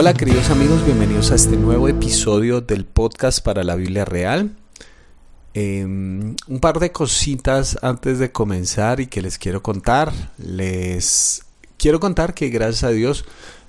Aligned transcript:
Hola 0.00 0.14
queridos 0.14 0.48
amigos, 0.48 0.82
bienvenidos 0.86 1.30
a 1.30 1.34
este 1.34 1.58
nuevo 1.58 1.86
episodio 1.86 2.62
del 2.62 2.86
podcast 2.86 3.44
para 3.44 3.62
la 3.64 3.76
Biblia 3.76 4.06
Real. 4.06 4.56
Em, 5.52 6.36
un 6.48 6.58
par 6.58 6.78
de 6.78 6.90
cositas 6.90 7.76
antes 7.82 8.18
de 8.18 8.32
comenzar 8.32 9.00
y 9.00 9.08
que 9.08 9.20
les 9.20 9.36
quiero 9.36 9.62
contar. 9.62 10.10
Les 10.38 11.44
quiero 11.76 12.00
contar 12.00 12.32
que 12.32 12.48
gracias 12.48 12.84
a 12.84 12.88
Dios 12.92 13.26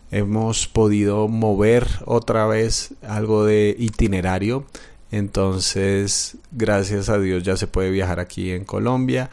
hemos 0.09 0.69
podido 0.69 1.27
mover 1.27 1.85
otra 2.05 2.47
vez 2.47 2.93
algo 3.05 3.43
de 3.43 3.75
itinerario. 3.77 4.65
Entonces, 5.11 6.37
gracias 6.53 7.09
a 7.09 7.19
Dios 7.19 7.43
ya 7.43 7.57
se 7.57 7.67
puede 7.67 7.91
viajar 7.91 8.21
aquí 8.21 8.51
en 8.51 8.63
Colombia. 8.63 9.29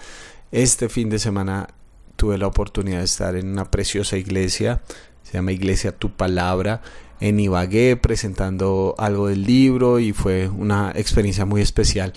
Este 0.50 0.88
fin 0.88 1.10
de 1.10 1.20
semana 1.20 1.68
tuve 2.16 2.38
la 2.38 2.48
oportunidad 2.48 2.98
de 2.98 3.04
estar 3.04 3.36
en 3.36 3.52
una 3.52 3.70
preciosa 3.70 4.16
iglesia 4.16 4.82
se 5.22 5.34
llama 5.34 5.52
Iglesia 5.52 5.92
Tu 5.92 6.10
Palabra, 6.10 6.82
en 7.20 7.40
Ibagué 7.40 7.96
presentando 7.96 8.94
algo 8.98 9.28
del 9.28 9.44
libro 9.44 9.98
y 9.98 10.12
fue 10.12 10.48
una 10.48 10.92
experiencia 10.94 11.44
muy 11.44 11.60
especial 11.60 12.12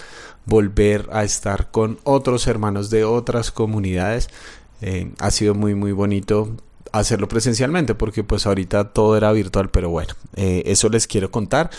volver 0.45 1.09
a 1.11 1.23
estar 1.23 1.71
con 1.71 1.99
otros 2.03 2.47
hermanos 2.47 2.89
de 2.89 3.03
otras 3.03 3.51
comunidades. 3.51 4.29
Eh, 4.81 5.11
ha 5.19 5.31
sido 5.31 5.53
muy 5.53 5.75
muy 5.75 5.91
bonito 5.91 6.55
hacerlo 6.91 7.27
presencialmente 7.27 7.95
porque 7.95 8.23
pues 8.23 8.45
ahorita 8.45 8.89
todo 8.89 9.15
era 9.17 9.31
virtual 9.31 9.69
pero 9.69 9.89
bueno 9.89 10.13
eh, 10.35 10.63
eso 10.65 10.89
les 10.89 11.07
quiero 11.07 11.31
contar. 11.31 11.69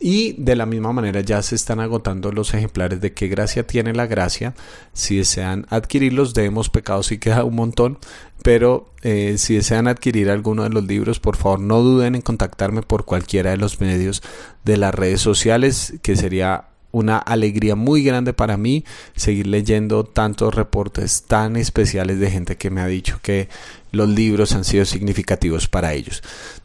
Y 0.00 0.32
de 0.32 0.56
la 0.56 0.66
misma 0.66 0.92
manera 0.92 1.20
ya 1.20 1.40
se 1.42 1.54
están 1.54 1.80
agotando 1.80 2.32
los 2.32 2.52
ejemplares 2.54 3.00
de 3.00 3.12
qué 3.12 3.28
gracia 3.28 3.66
tiene 3.66 3.92
la 3.92 4.06
gracia. 4.06 4.54
Si 4.92 5.16
desean 5.16 5.66
adquirirlos 5.70 6.34
debemos 6.34 6.68
pecados 6.70 7.12
y 7.12 7.18
queda 7.18 7.44
un 7.44 7.56
montón 7.56 7.98
pero 8.42 8.90
eh, 9.02 9.36
si 9.38 9.54
desean 9.54 9.86
adquirir 9.86 10.28
alguno 10.28 10.64
de 10.64 10.70
los 10.70 10.84
libros 10.84 11.20
por 11.20 11.36
favor 11.36 11.60
no 11.60 11.80
duden 11.80 12.16
en 12.16 12.22
contactarme 12.22 12.82
por 12.82 13.04
cualquiera 13.04 13.50
de 13.50 13.56
los 13.56 13.80
medios 13.80 14.22
de 14.64 14.76
las 14.76 14.92
redes 14.94 15.20
sociales 15.20 15.94
que 16.02 16.16
sería 16.16 16.71
una 16.92 17.18
alegría 17.18 17.74
muy 17.74 18.04
grande 18.04 18.32
para 18.32 18.56
mí 18.56 18.84
seguir 19.16 19.46
leyendo 19.46 20.04
tantos 20.04 20.54
reportes 20.54 21.24
tan 21.24 21.56
especiales 21.56 22.20
de 22.20 22.30
gente 22.30 22.56
que 22.56 22.70
me 22.70 22.80
ha 22.80 22.86
dicho 22.86 23.18
que 23.22 23.48
los 23.90 24.08
libros 24.08 24.52
han 24.52 24.64
sido 24.64 24.84
significativos 24.84 25.68
para 25.68 25.92
ellos. 25.94 26.22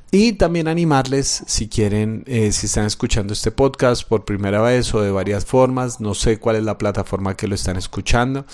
Y 0.09 0.33
también 0.33 0.69
animarles, 0.69 1.43
si 1.47 1.67
quieren, 1.67 2.23
eh, 2.27 2.53
si 2.53 2.67
están 2.67 2.85
escuchando 2.85 3.33
este 3.33 3.51
podcast 3.51 4.07
por 4.07 4.23
primera 4.23 4.61
vez 4.61 4.93
o 4.93 5.01
de 5.01 5.11
varias 5.11 5.45
formas, 5.45 5.99
no 5.99 6.13
sé 6.13 6.39
cuál 6.39 6.55
es 6.55 6.63
la 6.63 6.77
plataforma 6.77 7.35
que 7.35 7.47
lo 7.47 7.55
están 7.55 7.75
escuchando, 7.75 8.45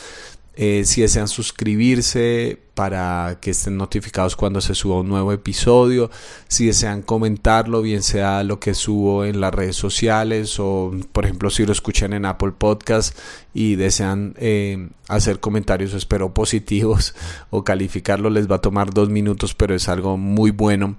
eh, 0.55 0.83
si 0.85 1.01
desean 1.01 1.27
suscribirse 1.27 2.59
para 2.75 3.39
que 3.41 3.51
estén 3.51 3.77
notificados 3.77 4.35
cuando 4.35 4.61
se 4.61 4.75
suba 4.75 4.99
un 4.99 5.07
nuevo 5.07 5.31
episodio, 5.31 6.11
si 6.47 6.67
desean 6.67 7.01
comentarlo, 7.01 7.81
bien 7.81 8.03
sea 8.03 8.43
lo 8.43 8.59
que 8.59 8.73
subo 8.73 9.25
en 9.25 9.41
las 9.41 9.53
redes 9.53 9.75
sociales 9.75 10.59
o 10.59 10.91
por 11.11 11.25
ejemplo 11.25 11.49
si 11.49 11.65
lo 11.65 11.71
escuchan 11.71 12.13
en 12.13 12.25
Apple 12.25 12.53
Podcast 12.57 13.17
y 13.53 13.75
desean 13.75 14.35
eh, 14.37 14.89
hacer 15.07 15.39
comentarios, 15.39 15.93
espero 15.93 16.33
positivos 16.33 17.15
o 17.49 17.63
calificarlo, 17.63 18.29
les 18.29 18.49
va 18.49 18.57
a 18.57 18.61
tomar 18.61 18.93
dos 18.93 19.09
minutos, 19.09 19.53
pero 19.55 19.73
es 19.73 19.89
algo 19.89 20.17
muy 20.17 20.51
bueno 20.51 20.97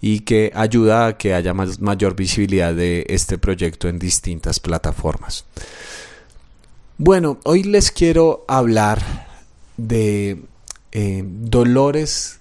y 0.00 0.20
que 0.20 0.52
ayuda 0.54 1.06
a 1.06 1.16
que 1.16 1.32
haya 1.32 1.54
más, 1.54 1.80
mayor 1.80 2.16
visibilidad 2.16 2.74
de 2.74 3.06
este 3.08 3.38
proyecto 3.38 3.88
en 3.88 3.98
distintas 3.98 4.60
plataformas. 4.60 5.44
Bueno, 7.04 7.40
hoy 7.42 7.64
les 7.64 7.90
quiero 7.90 8.44
hablar 8.46 9.26
de 9.76 10.40
eh, 10.92 11.24
dolores 11.26 12.38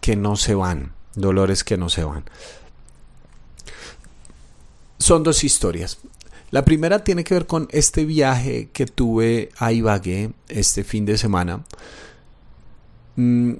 que 0.00 0.16
no 0.16 0.34
se 0.34 0.56
van, 0.56 0.94
dolores 1.14 1.62
que 1.62 1.76
no 1.76 1.88
se 1.88 2.02
van. 2.02 2.24
Son 4.98 5.22
dos 5.22 5.44
historias. 5.44 5.98
La 6.50 6.64
primera 6.64 7.04
tiene 7.04 7.22
que 7.22 7.34
ver 7.34 7.46
con 7.46 7.68
este 7.70 8.04
viaje 8.04 8.70
que 8.72 8.86
tuve 8.86 9.50
a 9.58 9.70
Ibagué 9.70 10.32
este 10.48 10.82
fin 10.82 11.06
de 11.06 11.16
semana. 11.16 11.64
Mm, 13.14 13.52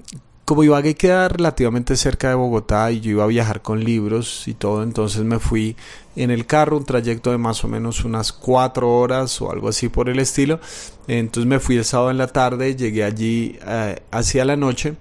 como 0.51 0.65
Ibagué 0.65 0.95
queda 0.95 1.29
relativamente 1.29 1.95
cerca 1.95 2.27
de 2.27 2.35
Bogotá 2.35 2.91
y 2.91 2.99
yo 2.99 3.11
iba 3.11 3.23
a 3.23 3.27
viajar 3.27 3.61
con 3.61 3.81
libros 3.81 4.49
y 4.49 4.53
todo, 4.53 4.83
entonces 4.83 5.23
me 5.23 5.39
fui 5.39 5.77
en 6.17 6.29
el 6.29 6.45
carro, 6.45 6.75
un 6.75 6.83
trayecto 6.83 7.31
de 7.31 7.37
más 7.37 7.63
o 7.63 7.69
menos 7.69 8.03
unas 8.03 8.33
cuatro 8.33 8.93
horas 8.93 9.41
o 9.41 9.49
algo 9.49 9.69
así 9.69 9.87
por 9.87 10.09
el 10.09 10.19
estilo. 10.19 10.59
Entonces 11.07 11.47
me 11.47 11.61
fui 11.61 11.77
el 11.77 11.85
sábado 11.85 12.11
en 12.11 12.17
la 12.17 12.27
tarde, 12.27 12.75
llegué 12.75 13.05
allí 13.05 13.57
eh, 13.65 14.01
hacia 14.11 14.43
la 14.43 14.57
noche 14.57 14.95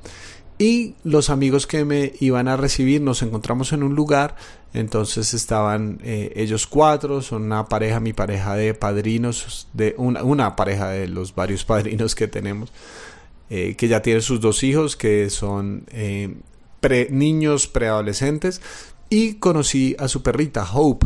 y 0.57 0.95
los 1.03 1.31
amigos 1.31 1.67
que 1.67 1.85
me 1.85 2.13
iban 2.21 2.47
a 2.47 2.57
recibir 2.57 3.01
nos 3.01 3.21
encontramos 3.23 3.73
en 3.73 3.83
un 3.83 3.97
lugar. 3.97 4.37
Entonces 4.73 5.35
estaban 5.35 5.99
eh, 6.05 6.33
ellos 6.37 6.69
cuatro, 6.69 7.23
son 7.23 7.43
una 7.43 7.67
pareja, 7.67 7.99
mi 7.99 8.13
pareja 8.13 8.55
de 8.55 8.73
padrinos, 8.75 9.67
de 9.73 9.97
una, 9.99 10.23
una 10.23 10.55
pareja 10.55 10.91
de 10.91 11.09
los 11.09 11.35
varios 11.35 11.65
padrinos 11.65 12.15
que 12.15 12.29
tenemos. 12.29 12.71
Eh, 13.53 13.75
que 13.75 13.89
ya 13.89 14.01
tiene 14.01 14.21
sus 14.21 14.41
dos 14.41 14.63
hijos, 14.63 14.95
que 14.95 15.29
son 15.29 15.85
eh, 15.91 16.37
niños 17.11 17.67
preadolescentes, 17.67 18.63
y 19.09 19.35
conocí 19.35 19.97
a 19.99 20.07
su 20.07 20.23
perrita, 20.23 20.65
Hope, 20.73 21.05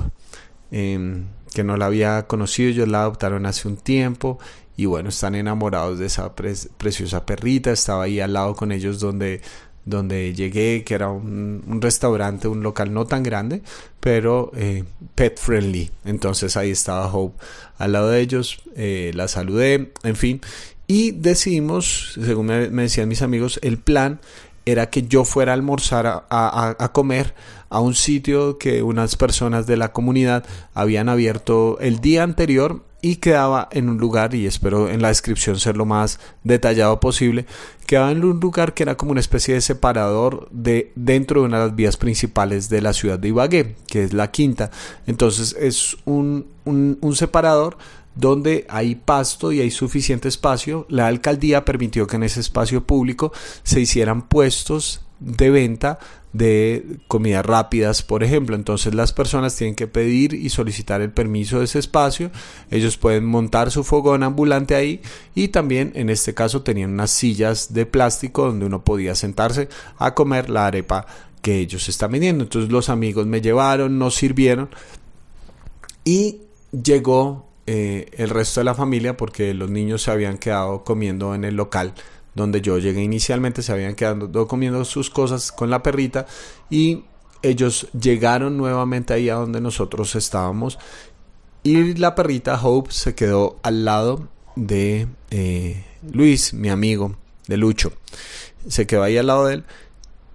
em, 0.70 1.24
que 1.54 1.64
no 1.64 1.78
la 1.78 1.86
había 1.86 2.26
conocido, 2.26 2.68
ellos 2.68 2.88
la 2.88 3.00
adoptaron 3.00 3.46
hace 3.46 3.66
un 3.66 3.78
tiempo, 3.78 4.38
y 4.76 4.84
bueno, 4.84 5.08
están 5.08 5.34
enamorados 5.36 5.98
de 5.98 6.04
esa 6.04 6.34
preciosa 6.34 7.24
perrita, 7.24 7.72
estaba 7.72 8.02
ahí 8.02 8.20
al 8.20 8.34
lado 8.34 8.54
con 8.54 8.72
ellos 8.72 9.00
donde 9.00 9.40
donde 9.86 10.32
llegué, 10.32 10.82
que 10.82 10.94
era 10.94 11.10
un, 11.10 11.78
restaurante, 11.82 12.48
un 12.48 12.62
local 12.62 12.94
no 12.94 13.04
tan 13.04 13.22
grande, 13.22 13.60
pero 14.00 14.50
eh, 14.56 14.84
pet 15.14 15.38
friendly. 15.38 15.90
Entonces 16.06 16.56
ahí 16.56 16.70
estaba 16.70 17.06
Hope 17.12 17.36
al 17.76 17.92
lado 17.92 18.08
de 18.08 18.20
ellos, 18.22 18.62
la 18.74 19.28
saludé, 19.28 19.92
en 20.02 20.16
fin, 20.16 20.40
y 20.86 21.12
decidimos, 21.12 22.12
según 22.22 22.46
me, 22.46 22.68
decían 22.68 23.08
mis 23.08 23.22
amigos, 23.22 23.58
el 23.62 23.78
plan 23.78 24.20
era 24.66 24.90
que 24.90 25.02
yo 25.02 25.24
fuera 25.24 25.52
a 25.52 25.54
almorzar, 25.54 26.06
a, 26.06 26.24
a, 26.78 26.92
comer 26.92 27.34
a 27.68 27.80
un 27.80 27.94
sitio 27.94 28.58
que 28.58 28.82
unas 28.82 29.16
personas 29.16 29.66
de 29.66 29.76
la 29.76 29.92
comunidad 29.92 30.44
habían 30.72 31.08
abierto 31.08 31.78
el 31.80 32.00
día 32.00 32.22
anterior 32.22 32.82
y 33.02 33.16
quedaba 33.16 33.68
en 33.70 33.90
un 33.90 33.98
lugar, 33.98 34.34
y 34.34 34.46
espero 34.46 34.88
en 34.88 35.02
la 35.02 35.08
descripción 35.08 35.58
ser 35.60 35.76
lo 35.76 35.84
más 35.84 36.18
detallado 36.42 37.00
posible, 37.00 37.44
quedaba 37.86 38.10
en 38.10 38.24
un 38.24 38.40
lugar 38.40 38.72
que 38.72 38.82
era 38.82 38.96
como 38.96 39.10
una 39.10 39.20
especie 39.20 39.52
de 39.52 39.60
separador 39.60 40.48
de 40.50 40.90
dentro 40.94 41.40
de 41.40 41.46
una 41.48 41.58
de 41.58 41.66
las 41.66 41.76
vías 41.76 41.98
principales 41.98 42.70
de 42.70 42.80
la 42.80 42.94
ciudad 42.94 43.18
de 43.18 43.28
Ibagué, 43.28 43.76
que 43.88 44.04
es 44.04 44.14
la 44.14 44.30
quinta. 44.30 44.70
Entonces 45.06 45.54
es 45.60 45.98
un, 46.06 46.46
un, 46.64 46.96
un 47.02 47.14
separador 47.14 47.76
donde 48.14 48.66
hay 48.68 48.94
pasto 48.94 49.52
y 49.52 49.60
hay 49.60 49.70
suficiente 49.70 50.28
espacio, 50.28 50.86
la 50.88 51.06
alcaldía 51.06 51.64
permitió 51.64 52.06
que 52.06 52.16
en 52.16 52.22
ese 52.22 52.40
espacio 52.40 52.84
público 52.84 53.32
se 53.62 53.80
hicieran 53.80 54.28
puestos 54.28 55.00
de 55.20 55.50
venta 55.50 55.98
de 56.32 56.98
comidas 57.06 57.46
rápidas, 57.46 58.02
por 58.02 58.24
ejemplo. 58.24 58.56
Entonces 58.56 58.94
las 58.94 59.12
personas 59.12 59.56
tienen 59.56 59.76
que 59.76 59.86
pedir 59.86 60.34
y 60.34 60.50
solicitar 60.50 61.00
el 61.00 61.12
permiso 61.12 61.60
de 61.60 61.64
ese 61.66 61.78
espacio. 61.78 62.30
Ellos 62.70 62.96
pueden 62.96 63.24
montar 63.24 63.70
su 63.70 63.84
fogón 63.84 64.22
ambulante 64.22 64.74
ahí 64.74 65.00
y 65.34 65.48
también 65.48 65.92
en 65.94 66.10
este 66.10 66.34
caso 66.34 66.62
tenían 66.62 66.92
unas 66.92 67.12
sillas 67.12 67.72
de 67.72 67.86
plástico 67.86 68.46
donde 68.46 68.66
uno 68.66 68.84
podía 68.84 69.14
sentarse 69.14 69.68
a 69.96 70.14
comer 70.14 70.50
la 70.50 70.66
arepa 70.66 71.06
que 71.40 71.60
ellos 71.60 71.88
están 71.88 72.10
vendiendo. 72.10 72.44
Entonces 72.44 72.70
los 72.70 72.88
amigos 72.88 73.26
me 73.26 73.40
llevaron, 73.40 73.98
nos 73.98 74.16
sirvieron 74.16 74.70
y 76.04 76.40
llegó 76.72 77.46
eh, 77.66 78.08
el 78.12 78.30
resto 78.30 78.60
de 78.60 78.64
la 78.64 78.74
familia 78.74 79.16
porque 79.16 79.54
los 79.54 79.70
niños 79.70 80.02
se 80.02 80.10
habían 80.10 80.38
quedado 80.38 80.84
comiendo 80.84 81.34
en 81.34 81.44
el 81.44 81.56
local 81.56 81.94
donde 82.34 82.60
yo 82.60 82.78
llegué 82.78 83.02
inicialmente, 83.02 83.62
se 83.62 83.72
habían 83.72 83.94
quedado 83.94 84.48
comiendo 84.48 84.84
sus 84.84 85.08
cosas 85.08 85.52
con 85.52 85.70
la 85.70 85.82
perrita 85.82 86.26
y 86.68 87.04
ellos 87.42 87.88
llegaron 87.98 88.56
nuevamente 88.56 89.14
ahí 89.14 89.28
a 89.28 89.34
donde 89.34 89.60
nosotros 89.60 90.16
estábamos 90.16 90.78
y 91.62 91.94
la 91.94 92.14
perrita 92.14 92.60
Hope 92.62 92.92
se 92.92 93.14
quedó 93.14 93.58
al 93.62 93.86
lado 93.86 94.28
de 94.54 95.08
eh, 95.30 95.82
Luis, 96.12 96.52
mi 96.52 96.68
amigo, 96.68 97.16
de 97.48 97.56
Lucho. 97.56 97.92
Se 98.68 98.86
quedó 98.86 99.02
ahí 99.02 99.16
al 99.16 99.28
lado 99.28 99.46
de 99.46 99.54
él. 99.54 99.64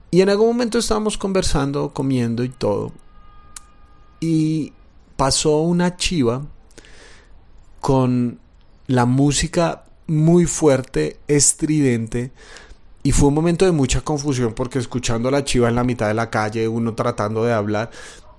Y 0.10 0.22
en 0.22 0.30
algún 0.30 0.48
momento 0.48 0.80
estábamos 0.80 1.20
conversando, 1.20 1.94
comiendo 1.94 2.44
y 2.44 2.50
todo. 2.50 2.92
Y 4.20 4.74
pasó 5.18 5.60
una 5.60 5.98
chiva 5.98 6.48
con 7.80 8.40
la 8.88 9.06
música 9.06 9.84
muy 10.08 10.46
fuerte, 10.46 11.20
estridente. 11.28 12.32
Y 13.04 13.12
fue 13.12 13.30
un 13.30 13.36
momento 13.36 13.66
de 13.66 13.72
mucha 13.72 14.02
confusión 14.02 14.54
porque 14.54 14.80
escuchando 14.80 15.30
a 15.30 15.32
la 15.32 15.44
chiva 15.44 15.70
en 15.70 15.76
la 15.76 15.84
mitad 15.84 16.08
de 16.08 16.14
la 16.14 16.30
calle, 16.30 16.68
uno 16.68 16.96
tratando 16.96 17.44
de 17.44 17.54
hablar. 17.54 17.92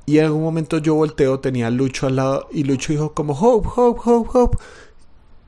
Y 0.07 0.19
en 0.19 0.27
algún 0.27 0.43
momento 0.43 0.79
yo 0.79 0.95
volteo, 0.95 1.41
tenía 1.41 1.71
Lucho 1.71 2.07
al 2.07 2.17
lado 2.17 2.49
y 2.53 2.65
Lucho 2.65 2.93
dijo 2.93 3.15
como 3.15 3.33
Hope, 3.33 3.69
Hope, 3.75 4.01
Hope, 4.05 4.31
Hope. 4.33 4.59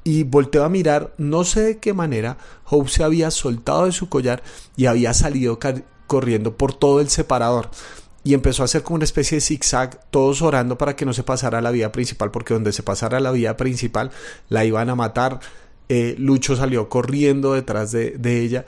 Y 0.04 0.24
volteo 0.24 0.64
a 0.64 0.68
mirar, 0.68 1.14
no 1.18 1.44
sé 1.44 1.60
de 1.60 1.78
qué 1.78 1.92
manera, 1.92 2.38
Hope 2.68 2.90
se 2.90 3.04
había 3.04 3.30
soltado 3.30 3.86
de 3.86 3.92
su 3.92 4.08
collar 4.08 4.42
y 4.76 4.86
había 4.86 5.14
salido 5.14 5.58
corriendo 6.06 6.56
por 6.56 6.74
todo 6.74 7.00
el 7.00 7.08
separador. 7.08 7.70
Y 8.24 8.34
empezó 8.34 8.62
a 8.62 8.66
hacer 8.66 8.82
como 8.82 8.96
una 8.96 9.04
especie 9.04 9.36
de 9.36 9.40
zigzag, 9.40 10.00
todos 10.10 10.42
orando 10.42 10.78
para 10.78 10.94
que 10.94 11.04
no 11.04 11.12
se 11.12 11.24
pasara 11.24 11.60
la 11.60 11.70
vía 11.70 11.90
principal, 11.90 12.30
porque 12.30 12.54
donde 12.54 12.72
se 12.72 12.82
pasara 12.82 13.18
la 13.20 13.32
vía 13.32 13.56
principal 13.56 14.10
la 14.48 14.64
iban 14.64 14.90
a 14.90 14.94
matar. 14.94 15.40
Eh, 15.88 16.14
Lucho 16.18 16.56
salió 16.56 16.88
corriendo 16.88 17.54
detrás 17.54 17.90
de, 17.90 18.14
ella 18.44 18.64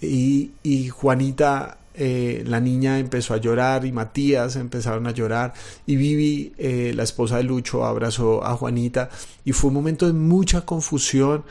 y, 0.00 0.88
Juanita, 0.90 1.78
eh, 1.94 2.44
la 2.46 2.60
niña, 2.60 2.98
empezó 2.98 3.34
a 3.34 3.38
llorar 3.38 3.86
y 3.86 3.92
Matías 3.92 4.56
empezaron 4.56 5.06
a 5.06 5.12
llorar 5.12 5.54
y 5.86 5.96
Vivi, 5.96 6.52
eh, 6.58 6.92
la 6.94 7.02
esposa 7.02 7.38
de 7.38 7.44
Lucho, 7.44 7.84
abrazó 7.86 8.44
a 8.44 8.54
Juanita 8.54 9.08
y 9.44 9.52
fue 9.52 9.68
un 9.68 9.74
momento 9.74 10.06
de 10.06 10.12
mucha 10.12 10.66
confusión. 10.66 11.44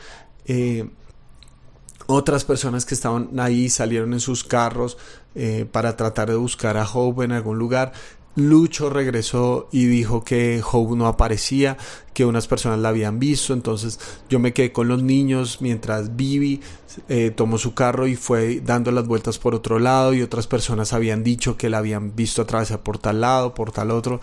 otras 2.06 2.44
personas 2.44 2.84
que 2.86 2.94
estaban 2.94 3.38
ahí 3.38 3.68
salieron 3.68 4.12
en 4.12 4.20
sus 4.20 4.42
carros 4.42 4.96
eh, 5.34 5.66
para 5.70 5.96
tratar 5.96 6.28
de 6.30 6.36
buscar 6.36 6.76
a 6.76 6.88
Hope 6.88 7.24
en 7.24 7.32
algún 7.32 7.58
lugar. 7.58 7.92
Lucho 8.36 8.90
regresó 8.90 9.68
y 9.72 9.86
dijo 9.86 10.22
que 10.24 10.62
Hope 10.62 10.96
no 10.96 11.06
aparecía, 11.08 11.76
que 12.14 12.24
unas 12.24 12.46
personas 12.46 12.78
la 12.78 12.90
habían 12.90 13.18
visto, 13.18 13.52
entonces 13.52 13.98
yo 14.28 14.38
me 14.38 14.52
quedé 14.52 14.72
con 14.72 14.86
los 14.88 15.02
niños 15.02 15.58
mientras 15.60 16.16
Vivi 16.16 16.60
eh, 17.08 17.30
tomó 17.30 17.58
su 17.58 17.74
carro 17.74 18.06
y 18.06 18.16
fue 18.16 18.60
dando 18.60 18.92
las 18.92 19.06
vueltas 19.06 19.38
por 19.38 19.54
otro 19.54 19.78
lado 19.78 20.14
y 20.14 20.22
otras 20.22 20.46
personas 20.46 20.92
habían 20.92 21.24
dicho 21.24 21.56
que 21.56 21.68
la 21.68 21.78
habían 21.78 22.14
visto 22.14 22.42
atravesar 22.42 22.80
por 22.80 22.98
tal 22.98 23.20
lado, 23.20 23.52
por 23.52 23.72
tal 23.72 23.90
otro. 23.90 24.20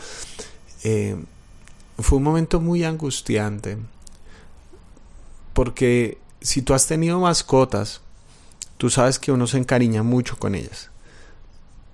Eh, 0.84 1.18
fue 2.00 2.18
un 2.18 2.24
momento 2.24 2.62
muy 2.62 2.84
angustiante 2.84 3.78
porque 5.54 6.18
si 6.40 6.62
tú 6.62 6.74
has 6.74 6.88
tenido 6.88 7.20
mascotas, 7.20 8.02
tú 8.78 8.90
sabes 8.90 9.20
que 9.20 9.32
uno 9.32 9.48
se 9.48 9.58
encariña 9.58 10.04
mucho 10.04 10.38
con 10.38 10.56
ellas. 10.56 10.92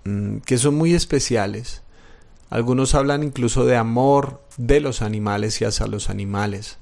Mm, 0.05 0.37
que 0.39 0.57
son 0.57 0.75
muy 0.75 0.93
especiales. 0.93 1.81
Algunos 2.49 2.93
hablan 2.93 3.23
incluso 3.23 3.65
de 3.65 3.77
amor 3.77 4.41
de 4.57 4.79
los 4.79 5.01
animales 5.01 5.61
y 5.61 5.65
hacia 5.65 5.87
los 5.87 6.09
animales. 6.09 6.77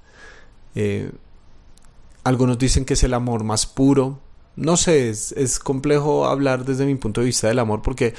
Eh, 0.75 1.11
algunos 2.23 2.57
dicen 2.57 2.85
que 2.85 2.95
es 2.95 3.03
el 3.03 3.13
amor 3.13 3.43
más 3.43 3.65
puro. 3.65 4.19
No 4.55 4.75
sé, 4.75 5.09
es, 5.09 5.59
complejo 5.59 6.25
hablar 6.25 6.65
desde 6.65 6.85
mi 6.85 6.95
punto 6.95 7.21
de 7.21 7.27
vista 7.27 7.47
del 7.47 7.59
amor 7.59 7.81
porque 7.81 8.13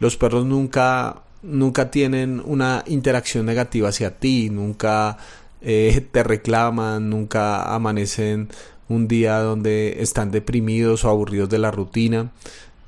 los 0.00 0.16
perros 0.16 0.44
nunca, 0.44 1.22
nunca 1.42 1.90
tienen 1.90 2.42
una 2.44 2.84
interacción 2.86 3.46
negativa 3.46 3.88
hacia 3.88 4.18
ti, 4.18 4.50
nunca 4.50 5.16
eh, 5.62 6.06
te 6.12 6.22
reclaman, 6.22 7.08
nunca 7.08 7.74
amanecen 7.74 8.48
un 8.88 9.08
día 9.08 9.38
donde 9.38 10.02
están 10.02 10.30
deprimidos 10.30 11.04
o 11.04 11.10
aburridos 11.10 11.48
de 11.48 11.58
la 11.58 11.70
rutina. 11.70 12.32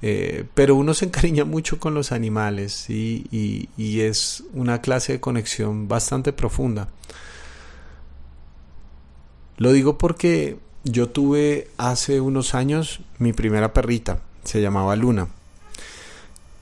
Eh, 0.02 0.44
pero 0.54 0.76
uno 0.76 0.94
se 0.94 1.04
encariña 1.04 1.44
mucho 1.44 1.78
con 1.78 1.92
los 1.92 2.10
animales 2.12 2.88
y, 2.88 3.68
es 4.00 4.44
una 4.54 4.80
clase 4.80 5.12
de 5.14 5.20
conexión 5.20 5.88
bastante 5.88 6.32
profunda. 6.32 6.88
Lo 9.58 9.72
digo 9.72 9.98
porque 9.98 10.58
yo 10.84 11.10
tuve 11.10 11.68
hace 11.76 12.20
unos 12.20 12.54
años 12.54 13.00
mi 13.18 13.34
primera 13.34 13.74
perrita, 13.74 14.22
se 14.44 14.62
llamaba 14.62 14.96
Luna. 14.96 15.28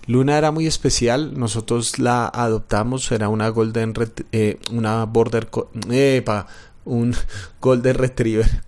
Luna 0.06 0.38
era 0.38 0.50
muy 0.50 0.66
especial, 0.66 1.38
nosotros 1.38 1.98
la 1.98 2.26
adoptamos, 2.26 3.12
era 3.12 3.28
una 3.28 3.50
golden, 3.50 3.94
eh, 4.32 4.58
una 4.72 5.04
border, 5.04 5.48
un 6.84 7.14
golden 7.60 7.94
retriever 7.94 8.62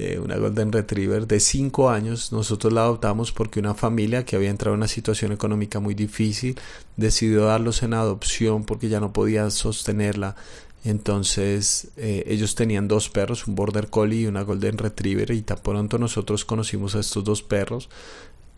eh, 0.00 0.20
una 0.20 0.36
Golden 0.36 0.70
Retriever 0.70 1.26
de 1.26 1.40
5 1.40 1.90
años. 1.90 2.30
Nosotros 2.30 2.72
la 2.72 2.82
adoptamos 2.82 3.32
porque 3.32 3.58
una 3.58 3.74
familia 3.74 4.24
que 4.24 4.36
había 4.36 4.50
entrado 4.50 4.74
en 4.74 4.78
una 4.78 4.86
situación 4.86 5.32
económica 5.32 5.80
muy 5.80 5.94
difícil 5.94 6.56
decidió 6.96 7.46
darlos 7.46 7.82
en 7.82 7.94
adopción 7.94 8.62
porque 8.62 8.88
ya 8.88 9.00
no 9.00 9.12
podía 9.12 9.50
sostenerla. 9.50 10.36
Entonces 10.84 11.88
eh, 11.96 12.22
ellos 12.28 12.54
tenían 12.54 12.86
dos 12.86 13.08
perros, 13.08 13.48
un 13.48 13.56
Border 13.56 13.90
Collie 13.90 14.20
y 14.20 14.26
una 14.26 14.42
Golden 14.42 14.78
Retriever 14.78 15.32
y 15.32 15.42
tan 15.42 15.58
pronto 15.58 15.98
nosotros 15.98 16.44
conocimos 16.44 16.94
a 16.94 17.00
estos 17.00 17.24
dos 17.24 17.42
perros, 17.42 17.88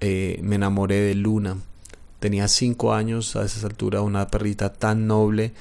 eh, 0.01 0.39
me 0.43 0.57
enamoré 0.57 1.01
de 1.01 1.15
Luna. 1.15 1.57
Tenía 2.19 2.49
5 2.49 2.93
años 2.93 3.35
a 3.37 3.47
esa 3.47 3.67
altura, 3.67 4.03
una 4.03 4.29
perrita 4.29 4.75
tan 4.75 5.07
noble 5.07 5.55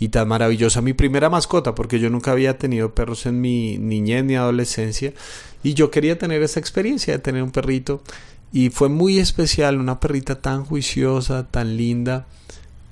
y 0.00 0.08
tan 0.08 0.26
maravillosa. 0.26 0.80
Mi 0.80 0.94
primera 0.94 1.30
mascota, 1.30 1.74
porque 1.74 2.00
yo 2.00 2.10
nunca 2.10 2.32
había 2.32 2.58
tenido 2.58 2.94
perros 2.94 3.26
en 3.26 3.40
mi 3.40 3.78
niñez 3.78 4.24
ni 4.24 4.34
adolescencia. 4.34 5.12
Y 5.62 5.74
yo 5.74 5.90
quería 5.90 6.18
tener 6.18 6.42
esa 6.42 6.58
experiencia 6.58 7.12
de 7.12 7.20
tener 7.20 7.42
un 7.42 7.52
perrito. 7.52 8.02
Y 8.50 8.70
fue 8.70 8.88
muy 8.88 9.18
especial, 9.18 9.78
una 9.78 10.00
perrita 10.00 10.40
tan 10.40 10.64
juiciosa, 10.64 11.46
tan 11.48 11.76
linda. 11.76 12.26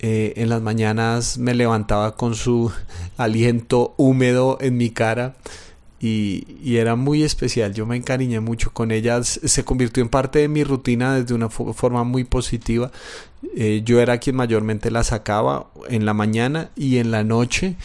Eh, 0.01 0.35
en 0.37 0.51
las 0.51 0.63
mañanas 0.63 1.39
me 1.39 1.55
levantaba 1.55 2.15
con 2.15 2.37
su 2.37 2.71
aliento 3.17 3.95
húmedo 3.97 4.59
en 4.61 4.77
mi 4.77 4.91
cara 4.91 5.35
y, 6.01 6.77
era 6.77 6.97
muy 6.97 7.25
especial. 7.25 7.75
Yo 7.75 7.87
me 7.87 7.97
encariñé 7.97 8.41
mucho 8.41 8.73
con 8.73 8.91
ella. 8.91 9.23
Se 9.25 9.65
convirtió 9.65 10.03
en 10.03 10.09
parte 10.09 10.41
de 10.41 10.49
mi 10.49 10.65
rutina 10.65 11.17
desde 11.17 11.35
una 11.35 11.49
forma 11.49 12.05
muy 12.05 12.25
positiva. 12.25 12.91
Eh, 13.57 13.83
yo 13.85 14.01
era 14.01 14.19
quien 14.19 14.37
mayormente 14.37 14.91
la 14.91 15.05
sacaba 15.05 15.69
en 15.89 16.05
la 16.05 16.15
mañana 16.15 16.71
y 16.77 16.99
en 16.99 17.11
la 17.11 17.25
noche. 17.25 17.77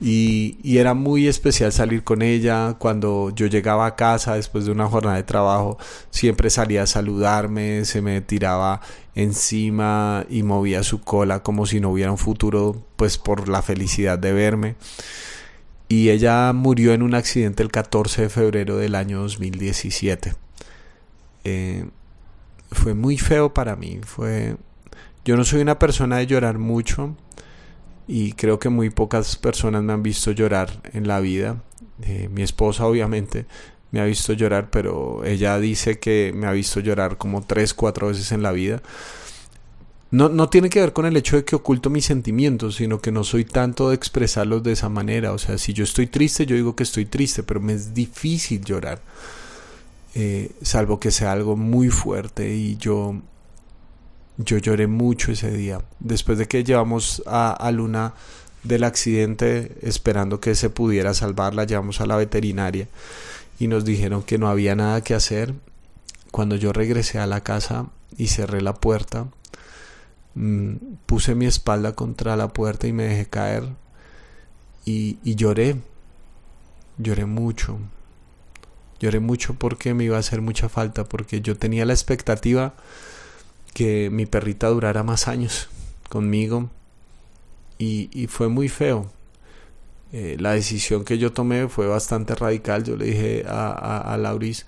Y, 0.00 0.56
y, 0.62 0.78
era 0.78 0.94
muy 0.94 1.28
especial 1.28 1.72
salir 1.72 2.02
con 2.02 2.22
ella. 2.22 2.76
Cuando 2.78 3.30
yo 3.34 3.46
llegaba 3.46 3.84
a 3.84 3.96
casa 3.96 4.36
después 4.36 4.64
de 4.64 4.72
una 4.72 4.86
jornada 4.86 5.16
de 5.16 5.24
trabajo, 5.24 5.76
siempre 6.10 6.48
salía 6.48 6.84
a 6.84 6.86
saludarme, 6.86 7.84
se 7.84 8.00
me 8.00 8.22
tiraba 8.22 8.80
encima 9.14 10.24
y 10.30 10.42
movía 10.42 10.82
su 10.82 11.02
cola 11.02 11.42
como 11.42 11.66
si 11.66 11.80
no 11.80 11.90
hubiera 11.90 12.10
un 12.10 12.16
futuro, 12.16 12.82
pues 12.96 13.18
por 13.18 13.48
la 13.48 13.60
felicidad 13.60 14.18
de 14.18 14.32
verme 14.32 14.76
y 15.90 16.10
ella 16.10 16.52
murió 16.52 16.94
en 16.94 17.02
un 17.02 17.16
accidente 17.16 17.64
el 17.64 17.72
14 17.72 18.22
de 18.22 18.28
febrero 18.28 18.76
del 18.76 18.94
año 18.94 19.22
2017. 19.22 20.34
Eh, 21.42 21.84
fue 22.70 22.94
muy 22.94 23.18
feo 23.18 23.52
para 23.52 23.74
mí, 23.74 23.98
fue... 24.06 24.56
Yo 25.24 25.36
no 25.36 25.44
soy 25.44 25.60
una 25.62 25.80
persona 25.80 26.18
de 26.18 26.28
llorar 26.28 26.58
mucho 26.58 27.16
y 28.06 28.34
creo 28.34 28.60
que 28.60 28.68
muy 28.68 28.90
pocas 28.90 29.34
personas 29.36 29.82
me 29.82 29.92
han 29.92 30.04
visto 30.04 30.30
llorar 30.30 30.80
en 30.92 31.08
la 31.08 31.18
vida. 31.18 31.60
Eh, 32.02 32.28
mi 32.30 32.42
esposa 32.42 32.86
obviamente 32.86 33.46
me 33.90 34.00
ha 34.00 34.04
visto 34.04 34.32
llorar, 34.32 34.70
pero 34.70 35.24
ella 35.24 35.58
dice 35.58 35.98
que 35.98 36.32
me 36.32 36.46
ha 36.46 36.52
visto 36.52 36.78
llorar 36.78 37.18
como 37.18 37.42
tres, 37.44 37.74
cuatro 37.74 38.06
veces 38.06 38.30
en 38.30 38.44
la 38.44 38.52
vida. 38.52 38.80
No, 40.12 40.28
no 40.28 40.48
tiene 40.48 40.70
que 40.70 40.80
ver 40.80 40.92
con 40.92 41.06
el 41.06 41.16
hecho 41.16 41.36
de 41.36 41.44
que 41.44 41.54
oculto 41.54 41.88
mis 41.88 42.04
sentimientos, 42.04 42.76
sino 42.76 43.00
que 43.00 43.12
no 43.12 43.22
soy 43.22 43.44
tanto 43.44 43.90
de 43.90 43.94
expresarlos 43.94 44.62
de 44.62 44.72
esa 44.72 44.88
manera. 44.88 45.32
O 45.32 45.38
sea, 45.38 45.56
si 45.56 45.72
yo 45.72 45.84
estoy 45.84 46.08
triste, 46.08 46.46
yo 46.46 46.56
digo 46.56 46.74
que 46.74 46.82
estoy 46.82 47.06
triste, 47.06 47.44
pero 47.44 47.60
me 47.60 47.74
es 47.74 47.94
difícil 47.94 48.64
llorar. 48.64 49.00
Eh, 50.14 50.50
salvo 50.62 50.98
que 50.98 51.12
sea 51.12 51.30
algo 51.30 51.56
muy 51.56 51.88
fuerte 51.88 52.52
y 52.52 52.76
yo 52.76 53.14
yo 54.38 54.58
lloré 54.58 54.88
mucho 54.88 55.30
ese 55.30 55.52
día 55.52 55.82
después 56.00 56.36
de 56.36 56.48
que 56.48 56.64
llevamos 56.64 57.22
a, 57.26 57.52
a, 57.52 57.70
Luna 57.70 58.14
del 58.64 58.82
accidente 58.82 59.76
esperando 59.82 60.40
que 60.40 60.56
se 60.56 60.68
pudiera 60.68 61.14
salvarla 61.14 61.62
llevamos 61.62 62.00
a 62.00 62.06
la 62.06 62.16
veterinaria 62.16 62.88
y 63.60 63.68
nos 63.68 63.84
dijeron 63.84 64.24
que 64.24 64.36
no 64.36 64.48
había 64.48 64.74
nada 64.74 65.00
que 65.02 65.14
hacer 65.14 65.54
cuando 66.32 66.56
yo 66.56 66.72
regresé 66.72 67.20
a 67.20 67.26
la 67.28 67.42
casa 67.42 67.86
y 68.16 68.28
cerré 68.28 68.62
la 68.62 68.74
puerta 68.74 69.28
puse 71.06 71.34
mi 71.34 71.46
espalda 71.46 71.94
contra 71.94 72.36
la 72.36 72.48
puerta 72.48 72.86
y 72.86 72.92
me 72.92 73.04
dejé 73.04 73.26
caer 73.26 73.64
y, 74.84 75.18
lloré, 75.36 75.76
lloré 76.98 77.26
mucho, 77.26 77.78
lloré 78.98 79.20
mucho 79.20 79.54
porque 79.54 79.94
me 79.94 80.04
iba 80.04 80.16
a 80.16 80.20
hacer 80.20 80.40
mucha 80.40 80.68
falta, 80.68 81.04
porque 81.04 81.40
yo 81.40 81.56
tenía 81.56 81.84
la 81.84 81.92
expectativa 81.92 82.74
que 83.74 84.10
mi 84.10 84.26
perrita 84.26 84.68
durara 84.68 85.02
más 85.02 85.28
años 85.28 85.68
conmigo 86.08 86.70
y, 87.78 88.26
fue 88.28 88.48
muy 88.48 88.68
feo. 88.68 89.10
Eh, 90.12 90.36
la 90.40 90.52
decisión 90.52 91.04
que 91.04 91.18
yo 91.18 91.32
tomé 91.32 91.68
fue 91.68 91.86
bastante 91.86 92.34
radical. 92.34 92.82
Yo 92.82 92.96
le 92.96 93.06
dije 93.06 93.44
a, 93.46 94.12
a 94.12 94.16
Lauris, 94.18 94.66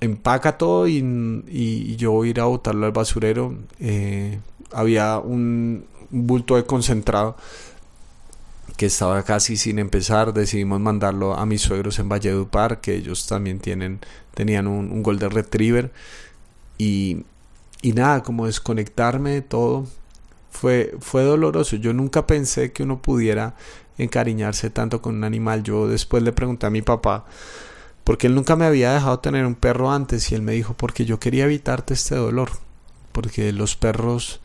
empaca 0.00 0.58
todo 0.58 0.88
y, 0.88 1.96
yo 1.96 2.12
voy 2.12 2.28
a 2.28 2.30
ir 2.30 2.40
a 2.40 2.44
botarlo 2.44 2.86
al 2.86 2.92
basurero. 2.92 3.54
Eh, 3.78 4.40
había 4.72 5.18
un 5.18 5.84
bulto 6.10 6.56
de 6.56 6.64
concentrado 6.64 7.36
que 8.76 8.86
estaba 8.86 9.22
casi 9.22 9.56
sin 9.56 9.78
empezar. 9.78 10.32
Decidimos 10.32 10.80
mandarlo 10.80 11.34
a 11.34 11.44
mis 11.46 11.62
suegros 11.62 11.98
en 11.98 12.08
Valledupar, 12.08 12.80
que 12.80 12.94
ellos 12.94 13.26
también 13.26 13.60
tienen, 13.60 14.00
tenían 14.34 14.66
un, 14.66 14.90
un 14.90 15.02
Golden 15.02 15.30
Retriever. 15.30 15.92
Y, 16.78 17.24
y 17.82 17.92
nada, 17.92 18.22
como 18.22 18.46
desconectarme 18.46 19.32
de 19.32 19.42
todo. 19.42 19.86
Fue, 20.50 20.96
fue 21.00 21.22
doloroso. 21.22 21.76
Yo 21.76 21.92
nunca 21.92 22.26
pensé 22.26 22.72
que 22.72 22.82
uno 22.82 23.00
pudiera 23.00 23.54
encariñarse 23.98 24.70
tanto 24.70 25.02
con 25.02 25.14
un 25.16 25.24
animal. 25.24 25.62
Yo 25.62 25.86
después 25.86 26.22
le 26.22 26.32
pregunté 26.32 26.66
a 26.66 26.70
mi 26.70 26.82
papá 26.82 27.26
porque 28.10 28.26
él 28.26 28.34
nunca 28.34 28.56
me 28.56 28.64
había 28.66 28.92
dejado 28.92 29.20
tener 29.20 29.46
un 29.46 29.54
perro 29.54 29.92
antes 29.92 30.32
y 30.32 30.34
él 30.34 30.42
me 30.42 30.50
dijo 30.50 30.74
porque 30.74 31.04
yo 31.04 31.20
quería 31.20 31.44
evitarte 31.44 31.94
este 31.94 32.16
dolor, 32.16 32.50
porque 33.12 33.52
los 33.52 33.76
perros 33.76 34.40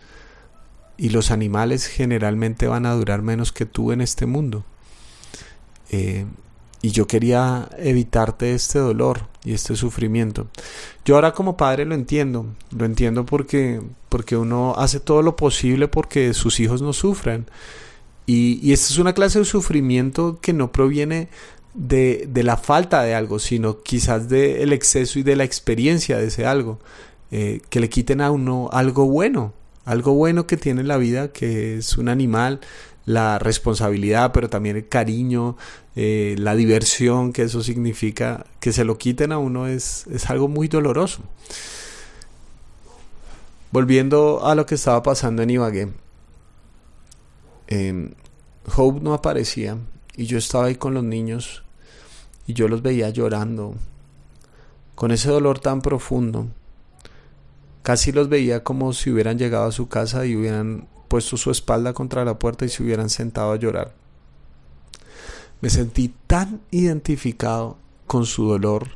y 0.98 1.10
los 1.10 1.32
animales 1.32 1.88
generalmente 1.88 2.68
van 2.68 2.86
a 2.86 2.94
durar 2.94 3.24
menos 3.24 3.52
que 3.52 3.66
tú 3.66 3.92
en 3.92 4.02
este 4.02 4.28
mundo. 4.28 4.64
Eh, 5.90 6.28
y 6.84 6.92
yo 6.92 7.08
quería 7.08 7.68
evitarte 7.80 8.54
este 8.54 8.78
dolor 8.78 9.22
y 9.44 9.54
este 9.54 9.76
sufrimiento. 9.76 10.46
Yo 11.04 11.16
ahora 11.16 11.34
como 11.34 11.58
padre 11.58 11.86
lo 11.86 11.96
entiendo, 11.96 12.46
lo 12.70 12.86
entiendo 12.86 13.26
porque, 13.26 13.82
porque 14.10 14.38
uno 14.38 14.76
hace 14.78 15.00
todo 15.00 15.24
lo 15.24 15.36
posible 15.36 15.88
porque 15.88 16.36
sus 16.36 16.60
hijos 16.60 16.84
no 16.84 16.94
sufran. 16.94 17.48
Y, 18.28 18.60
y 18.62 18.74
esta 18.74 18.94
es 18.94 19.00
una 19.00 19.14
clase 19.14 19.40
de 19.40 19.46
sufrimiento 19.46 20.38
que 20.40 20.54
no 20.54 20.72
proviene 20.72 21.30
de, 21.76 22.28
de 22.30 22.44
la 22.44 22.58
falta 22.58 23.04
de 23.04 23.14
algo, 23.14 23.38
sino 23.38 23.82
quizás 23.82 24.30
del 24.30 24.74
exceso 24.74 25.20
y 25.20 25.24
de 25.24 25.36
la 25.36 25.44
experiencia 25.44 26.18
de 26.18 26.28
ese 26.28 26.46
algo. 26.46 26.80
Eh, 27.32 27.62
que 27.70 27.80
le 27.80 27.90
quiten 27.90 28.22
a 28.22 28.32
uno 28.32 28.70
algo 28.72 29.06
bueno, 29.08 29.54
algo 29.84 30.14
bueno 30.14 30.48
que 30.48 30.58
tiene 30.58 30.84
la 30.84 30.98
vida, 30.98 31.34
que 31.34 31.78
es 31.78 31.98
un 31.98 32.08
animal, 32.08 32.62
la 33.06 33.40
responsabilidad, 33.40 34.32
pero 34.32 34.50
también 34.50 34.78
el 34.78 34.88
cariño, 34.88 35.58
eh, 35.98 36.36
la 36.38 36.56
diversión 36.56 37.34
que 37.34 37.44
eso 37.44 37.62
significa, 37.62 38.46
que 38.62 38.72
se 38.72 38.86
lo 38.86 38.98
quiten 38.98 39.32
a 39.32 39.38
uno 39.38 39.68
es, 39.68 40.08
es 40.08 40.30
algo 40.30 40.48
muy 40.48 40.70
doloroso. 40.70 41.24
Volviendo 43.72 44.46
a 44.46 44.56
lo 44.56 44.66
que 44.66 44.76
estaba 44.76 45.04
pasando 45.04 45.42
en 45.42 45.50
Ibagué, 45.50 45.90
eh, 47.68 48.14
Hope 48.76 49.02
no 49.02 49.14
aparecía 49.14 49.78
y 50.16 50.26
yo 50.26 50.38
estaba 50.38 50.68
ahí 50.68 50.76
con 50.76 50.94
los 50.94 51.04
niños 51.04 51.65
y 52.48 52.54
yo 52.54 52.68
los 52.68 52.82
veía 52.82 53.10
llorando, 53.10 53.76
con 54.96 55.12
ese 55.12 55.30
dolor 55.30 55.60
tan 55.60 55.82
profundo. 55.82 56.48
Casi 57.84 58.12
los 58.12 58.30
veía 58.30 58.64
como 58.64 58.94
si 58.94 59.12
hubieran 59.12 59.38
llegado 59.38 59.68
a 59.68 59.72
su 59.72 59.88
casa 59.88 60.26
y 60.26 60.36
hubieran 60.36 60.88
puesto 61.08 61.38
su 61.38 61.52
espalda 61.52 61.94
contra 61.94 62.26
la 62.26 62.40
puerta 62.40 62.66
y 62.66 62.70
se 62.70 62.84
hubieran 62.84 63.10
sentado 63.10 63.52
a 63.52 63.58
llorar. 63.58 63.94
Me 65.62 65.70
sentí 65.70 66.14
tan 66.28 66.62
identificado 66.72 67.78
con 68.08 68.26
su 68.26 68.48
dolor 68.48 68.90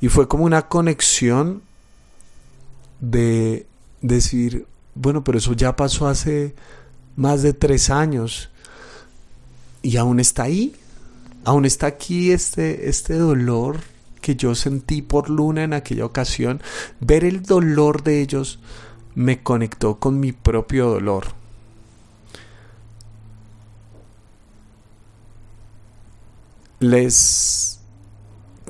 y 0.00 0.08
fue 0.08 0.28
como 0.28 0.44
una 0.44 0.68
conexión 0.68 1.62
de 3.00 3.66
decir, 4.00 4.66
bueno, 4.94 5.24
pero 5.24 5.38
eso 5.38 5.52
ya 5.52 5.76
pasó 5.76 6.08
hace 6.08 6.54
más 7.16 7.42
de 7.42 7.52
tres 7.52 7.90
años 7.90 8.50
y 9.82 9.96
aún 9.96 10.20
está 10.20 10.44
ahí, 10.44 10.74
aún 11.44 11.64
está 11.64 11.86
aquí 11.86 12.32
este, 12.32 12.88
este 12.88 13.14
dolor 13.14 13.80
que 14.20 14.36
yo 14.36 14.54
sentí 14.54 15.02
por 15.02 15.30
Luna 15.30 15.64
en 15.64 15.72
aquella 15.72 16.04
ocasión, 16.04 16.62
ver 17.00 17.24
el 17.24 17.42
dolor 17.42 18.02
de 18.02 18.20
ellos 18.20 18.60
me 19.14 19.42
conectó 19.42 19.98
con 19.98 20.20
mi 20.20 20.32
propio 20.32 20.88
dolor. 20.88 21.26
Les 26.78 27.80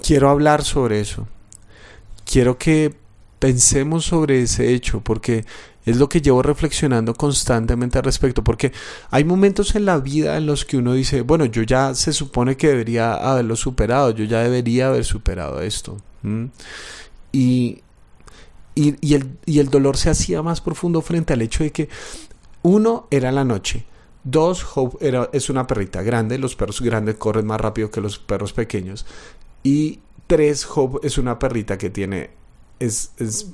quiero 0.02 0.30
hablar 0.30 0.64
sobre 0.64 1.00
eso. 1.00 1.28
Quiero 2.24 2.58
que 2.58 2.96
pensemos 3.38 4.04
sobre 4.04 4.42
ese 4.42 4.72
hecho 4.74 5.00
porque 5.00 5.44
es 5.86 5.96
lo 5.96 6.08
que 6.08 6.20
llevo 6.20 6.42
reflexionando 6.42 7.14
constantemente 7.14 7.98
al 7.98 8.04
respecto, 8.04 8.44
porque 8.44 8.72
hay 9.10 9.24
momentos 9.24 9.74
en 9.74 9.86
la 9.86 9.98
vida 9.98 10.36
en 10.36 10.46
los 10.46 10.64
que 10.64 10.76
uno 10.76 10.92
dice, 10.92 11.22
bueno, 11.22 11.44
yo 11.46 11.62
ya 11.62 11.94
se 11.94 12.12
supone 12.12 12.56
que 12.56 12.68
debería 12.68 13.14
haberlo 13.14 13.56
superado, 13.56 14.10
yo 14.10 14.24
ya 14.24 14.40
debería 14.40 14.88
haber 14.88 15.04
superado 15.04 15.60
esto. 15.62 15.96
Y, 17.32 17.82
y, 18.74 19.14
el, 19.14 19.38
y 19.46 19.58
el 19.58 19.70
dolor 19.70 19.96
se 19.96 20.10
hacía 20.10 20.42
más 20.42 20.60
profundo 20.60 21.00
frente 21.00 21.32
al 21.32 21.42
hecho 21.42 21.64
de 21.64 21.72
que 21.72 21.88
uno 22.62 23.08
era 23.10 23.32
la 23.32 23.44
noche, 23.44 23.86
Dos, 24.22 24.66
Hope 24.74 24.98
es 25.32 25.48
una 25.48 25.66
perrita 25.66 26.02
grande. 26.02 26.38
Los 26.38 26.54
perros 26.56 26.80
grandes 26.80 27.16
corren 27.16 27.46
más 27.46 27.60
rápido 27.60 27.90
que 27.90 28.00
los 28.00 28.18
perros 28.18 28.52
pequeños. 28.52 29.06
Y 29.62 30.00
tres, 30.26 30.66
Hope 30.74 31.06
es 31.06 31.16
una 31.18 31.38
perrita 31.38 31.78
que 31.78 31.90
tiene. 31.90 32.30
Es, 32.78 33.12
es 33.18 33.48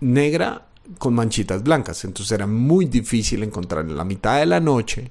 negra 0.00 0.66
con 0.98 1.14
manchitas 1.14 1.62
blancas. 1.62 2.04
Entonces 2.04 2.32
era 2.32 2.46
muy 2.46 2.86
difícil 2.86 3.42
encontrar 3.42 3.84
en 3.84 3.96
la 3.96 4.04
mitad 4.04 4.38
de 4.38 4.46
la 4.46 4.60
noche, 4.60 5.10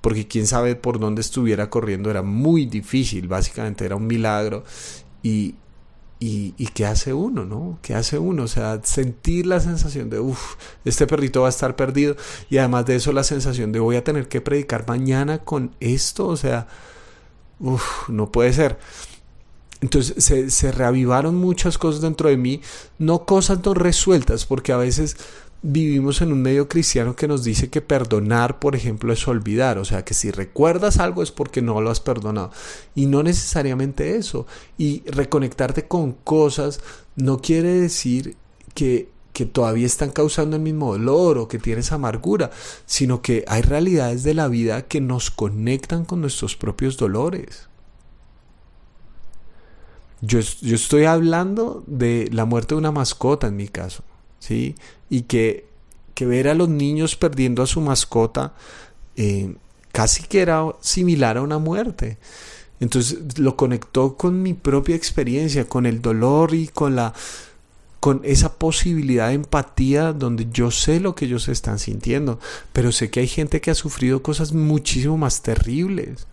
porque 0.00 0.26
quién 0.26 0.46
sabe 0.46 0.76
por 0.76 0.98
dónde 0.98 1.20
estuviera 1.20 1.70
corriendo, 1.70 2.10
era 2.10 2.22
muy 2.22 2.66
difícil, 2.66 3.28
básicamente 3.28 3.84
era 3.84 3.96
un 3.96 4.06
milagro. 4.06 4.64
Y, 5.22 5.54
y, 6.22 6.66
qué 6.74 6.84
hace 6.84 7.14
uno, 7.14 7.46
¿no? 7.46 7.78
¿Qué 7.80 7.94
hace 7.94 8.18
uno? 8.18 8.42
O 8.42 8.48
sea, 8.48 8.80
sentir 8.82 9.46
la 9.46 9.58
sensación 9.58 10.10
de, 10.10 10.20
uff, 10.20 10.56
este 10.84 11.06
perrito 11.06 11.42
va 11.42 11.46
a 11.46 11.50
estar 11.50 11.76
perdido. 11.76 12.16
Y 12.50 12.58
además 12.58 12.84
de 12.86 12.96
eso, 12.96 13.12
la 13.12 13.24
sensación 13.24 13.72
de 13.72 13.80
voy 13.80 13.96
a 13.96 14.04
tener 14.04 14.28
que 14.28 14.42
predicar 14.42 14.86
mañana 14.86 15.38
con 15.38 15.74
esto. 15.80 16.26
O 16.26 16.36
sea, 16.36 16.66
uff, 17.58 18.08
no 18.08 18.30
puede 18.30 18.52
ser. 18.52 18.78
Entonces 19.80 20.22
se, 20.22 20.50
se, 20.50 20.72
reavivaron 20.72 21.36
muchas 21.36 21.78
cosas 21.78 22.02
dentro 22.02 22.28
de 22.28 22.36
mí, 22.36 22.60
no 22.98 23.24
cosas 23.24 23.64
no 23.64 23.74
resueltas, 23.74 24.44
porque 24.44 24.72
a 24.72 24.76
veces 24.76 25.16
vivimos 25.62 26.22
en 26.22 26.32
un 26.32 26.42
medio 26.42 26.68
cristiano 26.68 27.16
que 27.16 27.28
nos 27.28 27.44
dice 27.44 27.68
que 27.68 27.80
perdonar, 27.80 28.58
por 28.58 28.76
ejemplo, 28.76 29.12
es 29.12 29.26
olvidar, 29.28 29.78
o 29.78 29.84
sea, 29.84 30.04
que 30.04 30.14
si 30.14 30.30
recuerdas 30.30 30.98
algo 30.98 31.22
es 31.22 31.30
porque 31.30 31.62
no 31.62 31.80
lo 31.80 31.90
has 31.90 32.00
perdonado, 32.00 32.50
y 32.94 33.06
no 33.06 33.22
necesariamente 33.22 34.16
eso, 34.16 34.46
y 34.78 35.02
reconectarte 35.06 35.86
con 35.86 36.12
cosas 36.12 36.80
no 37.16 37.40
quiere 37.40 37.68
decir 37.68 38.36
que 38.74 39.08
que 39.32 39.46
todavía 39.46 39.86
están 39.86 40.10
causando 40.10 40.56
el 40.56 40.62
mismo 40.62 40.92
dolor 40.92 41.38
o 41.38 41.48
que 41.48 41.58
tienes 41.58 41.92
amargura, 41.92 42.50
sino 42.84 43.22
que 43.22 43.44
hay 43.46 43.62
realidades 43.62 44.22
de 44.22 44.34
la 44.34 44.48
vida 44.48 44.82
que 44.82 45.00
nos 45.00 45.30
conectan 45.30 46.04
con 46.04 46.20
nuestros 46.20 46.56
propios 46.56 46.98
dolores. 46.98 47.69
Yo, 50.22 50.38
estoy 50.38 51.04
hablando 51.04 51.82
de 51.86 52.28
la 52.32 52.44
muerte 52.44 52.74
de 52.74 52.78
una 52.78 52.92
mascota 52.92 53.46
en 53.46 53.56
mi 53.56 53.68
caso, 53.68 54.02
¿sí? 54.38 54.74
Y 55.08 55.22
que, 55.22 55.66
que 56.14 56.26
ver 56.26 56.48
a 56.48 56.54
los 56.54 56.68
niños 56.68 57.16
perdiendo 57.16 57.62
a 57.62 57.66
su 57.66 57.80
mascota 57.80 58.54
eh, 59.16 59.54
casi 59.92 60.22
que 60.24 60.40
era 60.42 60.64
similar 60.80 61.38
a 61.38 61.42
una 61.42 61.58
muerte. 61.58 62.18
Entonces 62.80 63.38
lo 63.38 63.56
conectó 63.56 64.16
con 64.16 64.42
mi 64.42 64.54
propia 64.54 64.96
experiencia, 64.96 65.68
con 65.68 65.86
el 65.86 66.02
dolor 66.02 66.54
y 66.54 66.68
con 66.68 66.96
la 66.96 67.14
con 68.00 68.22
esa 68.24 68.54
posibilidad 68.54 69.28
de 69.28 69.34
empatía 69.34 70.14
donde 70.14 70.48
yo 70.50 70.70
sé 70.70 71.00
lo 71.00 71.14
que 71.14 71.26
ellos 71.26 71.48
están 71.48 71.78
sintiendo, 71.78 72.40
pero 72.72 72.92
sé 72.92 73.10
que 73.10 73.20
hay 73.20 73.28
gente 73.28 73.60
que 73.60 73.70
ha 73.70 73.74
sufrido 73.74 74.22
cosas 74.22 74.54
muchísimo 74.54 75.18
más 75.18 75.42
terribles. 75.42 76.26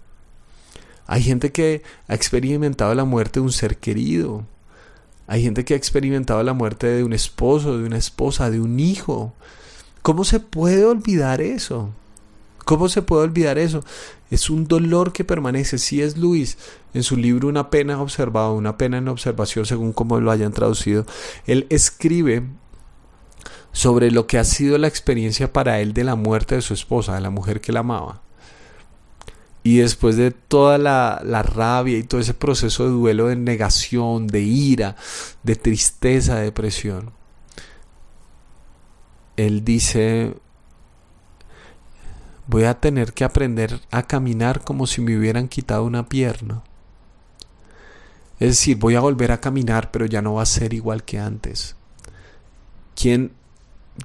Hay 1.07 1.23
gente 1.23 1.51
que 1.51 1.81
ha 2.07 2.13
experimentado 2.13 2.93
la 2.93 3.05
muerte 3.05 3.39
de 3.39 3.45
un 3.45 3.51
ser 3.51 3.77
querido. 3.77 4.45
Hay 5.25 5.41
gente 5.41 5.65
que 5.65 5.73
ha 5.73 5.77
experimentado 5.77 6.43
la 6.43 6.53
muerte 6.53 6.87
de 6.87 7.03
un 7.03 7.13
esposo, 7.13 7.77
de 7.77 7.85
una 7.85 7.97
esposa, 7.97 8.51
de 8.51 8.59
un 8.59 8.79
hijo. 8.79 9.33
¿Cómo 10.01 10.25
se 10.25 10.39
puede 10.39 10.85
olvidar 10.85 11.41
eso? 11.41 11.91
¿Cómo 12.65 12.89
se 12.89 13.01
puede 13.01 13.23
olvidar 13.23 13.57
eso? 13.57 13.83
Es 14.29 14.49
un 14.49 14.67
dolor 14.67 15.13
que 15.13 15.23
permanece. 15.23 15.77
Si 15.77 16.01
es 16.01 16.17
Luis, 16.17 16.57
en 16.93 17.03
su 17.03 17.15
libro 17.15 17.47
Una 17.47 17.69
pena 17.69 18.01
observada, 18.01 18.51
una 18.51 18.77
pena 18.77 18.97
en 18.97 19.07
observación, 19.07 19.65
según 19.65 19.93
como 19.93 20.19
lo 20.19 20.31
hayan 20.31 20.51
traducido, 20.51 21.05
él 21.45 21.65
escribe 21.69 22.43
sobre 23.71 24.11
lo 24.11 24.27
que 24.27 24.37
ha 24.37 24.43
sido 24.43 24.77
la 24.77 24.87
experiencia 24.87 25.53
para 25.53 25.79
él 25.79 25.93
de 25.93 26.03
la 26.03 26.15
muerte 26.15 26.55
de 26.55 26.61
su 26.61 26.73
esposa, 26.73 27.15
de 27.15 27.21
la 27.21 27.29
mujer 27.29 27.61
que 27.61 27.71
la 27.71 27.81
amaba. 27.81 28.21
Y 29.67 29.79
después 29.79 30.15
de 30.15 30.31
toda 30.31 30.77
la, 30.77 31.43
rabia 31.43 31.97
y 31.97 32.03
todo 32.03 32.21
ese 32.21 32.33
proceso 32.33 32.85
de 32.85 32.91
duelo, 32.91 33.27
de 33.27 33.35
negación, 33.35 34.25
de 34.27 34.39
ira, 34.39 34.95
de 35.43 35.57
tristeza, 35.57 36.35
de 36.35 36.45
depresión, 36.45 37.11
él 39.35 39.65
dice, 39.65 40.37
voy 42.47 42.63
a 42.63 42.79
tener 42.79 43.11
que 43.11 43.25
aprender 43.25 43.81
a 43.91 44.03
caminar 44.03 44.63
como 44.63 44.87
si 44.87 45.01
me 45.01 45.17
hubieran 45.17 45.49
quitado 45.49 45.83
una 45.83 46.07
pierna. 46.07 46.63
Es 48.39 48.51
decir, 48.51 48.77
voy 48.77 48.95
a 48.95 49.01
volver 49.01 49.33
a 49.33 49.41
caminar, 49.41 49.91
pero 49.91 50.05
ya 50.05 50.21
no 50.21 50.35
va 50.35 50.43
a 50.43 50.45
ser 50.45 50.73
igual 50.73 51.03
que 51.03 51.19
antes. 51.19 51.75
¿Quién, 52.95 53.33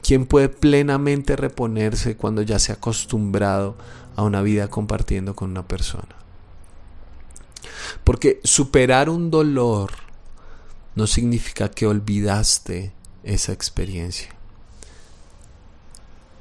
quién 0.02 0.26
puede 0.26 0.48
plenamente 0.48 1.36
reponerse 1.36 2.16
cuando 2.16 2.42
ya 2.42 2.58
se 2.58 2.72
ha 2.72 2.74
acostumbrado 2.74 3.76
a 4.16 4.22
una 4.22 4.42
vida 4.42 4.68
compartiendo 4.68 5.34
con 5.34 5.50
una 5.50 5.66
persona. 5.66 6.16
Porque 8.04 8.40
superar 8.44 9.08
un 9.08 9.30
dolor 9.30 9.92
no 10.94 11.06
significa 11.06 11.70
que 11.70 11.86
olvidaste 11.86 12.92
esa 13.22 13.52
experiencia. 13.52 14.28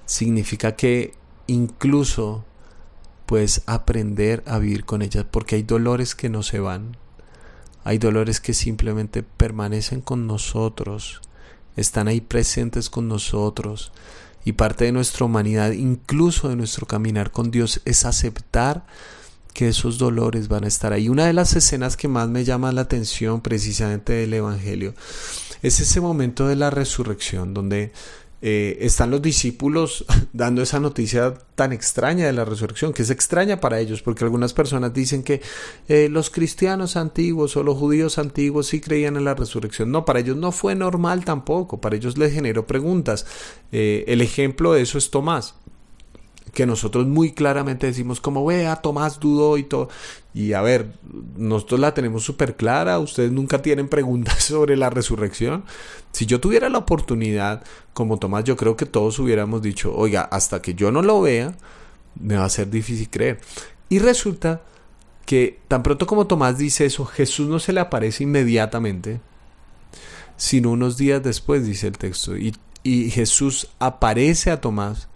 Significa 0.06 0.76
que 0.76 1.14
incluso 1.48 2.44
puedes 3.26 3.64
aprender 3.66 4.44
a 4.46 4.60
vivir 4.60 4.84
con 4.84 5.02
ella 5.02 5.26
porque 5.30 5.56
hay 5.56 5.64
dolores 5.64 6.16
que 6.16 6.30
no 6.30 6.44
se 6.44 6.60
van. 6.60 6.98
Hay 7.84 7.98
dolores 7.98 8.40
que 8.40 8.54
simplemente 8.54 9.24
permanecen 9.24 10.02
con 10.02 10.28
nosotros, 10.28 11.22
están 11.76 12.08
ahí 12.08 12.22
presentes 12.22 12.90
con 12.90 13.08
nosotros 13.08 13.92
Y 14.44 14.54
parte 14.54 14.86
de 14.86 14.92
nuestra 14.92 15.26
humanidad, 15.26 15.72
incluso 15.72 16.50
de 16.50 16.56
nuestro 16.56 16.88
caminar 16.88 17.32
con 17.32 17.52
Dios, 17.52 17.82
es 17.86 18.06
aceptar 18.06 18.86
que 19.54 19.68
esos 19.68 19.98
dolores 19.98 20.48
van 20.48 20.64
a 20.64 20.68
estar 20.68 20.94
ahí. 20.94 21.10
Una 21.10 21.26
de 21.26 21.34
las 21.34 21.56
escenas 21.56 21.98
que 21.98 22.08
más 22.08 22.30
me 22.30 22.44
llama 22.44 22.72
la 22.72 22.82
atención 22.82 23.42
precisamente 23.42 24.14
del 24.14 24.34
Evangelio 24.34 24.94
es 25.62 25.80
ese 25.80 26.02
momento 26.02 26.48
de 26.48 26.56
la 26.56 26.70
resurrección, 26.70 27.54
donde 27.54 27.92
eh, 28.42 28.78
están 28.82 29.12
los 29.12 29.22
discípulos 29.22 30.06
dando 30.34 30.62
esa 30.62 30.80
noticia 30.80 31.34
tan 31.56 31.74
extraña 31.74 32.26
de 32.26 32.34
la 32.34 32.46
resurrección, 32.46 32.94
que 32.94 33.04
es 33.04 33.10
extraña 33.10 33.60
para 33.60 33.80
ellos, 33.80 34.02
porque 34.02 34.24
algunas 34.24 34.54
personas 34.54 34.94
dicen 34.94 35.24
que 35.24 35.42
eh, 35.88 36.10
los 36.10 36.30
cristianos 36.30 36.96
antiguos 36.96 37.56
o 37.56 37.64
los 37.64 37.78
judíos 37.78 38.18
antiguos 38.18 38.68
sí 38.68 38.82
creían 38.82 39.16
en 39.16 39.26
la 39.26 39.36
resurrección. 39.36 39.92
No, 39.92 40.06
para 40.06 40.20
ellos 40.20 40.38
no 40.38 40.52
fue 40.52 40.76
normal 40.76 41.24
tampoco, 41.24 41.80
para 41.80 41.96
ellos 41.96 42.18
les 42.18 42.34
generó 42.34 42.66
preguntas. 42.66 43.26
Eh, 43.72 44.06
el 44.08 44.22
ejemplo 44.22 44.74
de 44.74 44.82
eso 44.82 44.98
es 44.98 45.12
Tomás 45.12 45.56
que 46.54 46.66
nosotros 46.66 47.08
muy 47.08 47.32
claramente 47.32 47.88
decimos 47.88 48.20
como 48.20 48.46
vea, 48.46 48.76
Tomás 48.78 49.20
dudó 49.20 49.58
y 49.58 49.64
todo. 49.64 49.90
Y 50.34 50.54
a 50.54 50.62
ver, 50.62 50.94
nosotros 51.38 51.80
la 51.80 51.94
tenemos 51.94 52.24
súper 52.24 52.56
clara, 52.56 53.00
ustedes 53.00 53.32
nunca 53.32 53.62
tienen 53.62 53.88
preguntas 53.88 54.44
sobre 54.44 54.76
la 54.78 54.90
resurrección. 54.90 55.64
Si 56.12 56.26
yo 56.26 56.40
tuviera 56.40 56.70
la 56.70 56.80
oportunidad, 56.80 57.64
como 57.94 58.18
Tomás, 58.18 58.44
yo 58.44 58.58
creo 58.58 58.76
que 58.76 58.86
todos 58.86 59.20
hubiéramos 59.20 59.62
dicho, 59.62 59.96
oiga, 59.96 60.22
hasta 60.24 60.62
que 60.62 60.74
yo 60.74 60.92
no 60.92 61.02
lo 61.02 61.22
vea, 61.22 61.56
me 62.20 62.36
va 62.36 62.46
a 62.46 62.50
ser 62.50 62.70
difícil 62.70 63.10
creer. 63.10 63.40
Y 63.90 64.00
resulta 64.00 64.62
que 65.26 65.60
tan 65.68 65.84
pronto 65.84 66.06
como 66.08 66.28
Tomás 66.28 66.58
dice 66.58 66.86
eso, 66.86 67.06
Jesús 67.06 67.48
no 67.48 67.60
se 67.60 67.72
le 67.72 67.80
aparece 67.80 68.24
inmediatamente, 68.24 69.22
sino 70.36 70.72
unos 70.72 70.98
días 70.98 71.24
después, 71.24 71.66
dice 71.66 71.88
el 71.88 71.98
texto. 71.98 72.36
Y, 72.36 72.56
y 72.84 73.10
Jesús 73.12 73.70
aparece 73.80 74.52
a 74.52 74.60
Tomás 74.60 75.08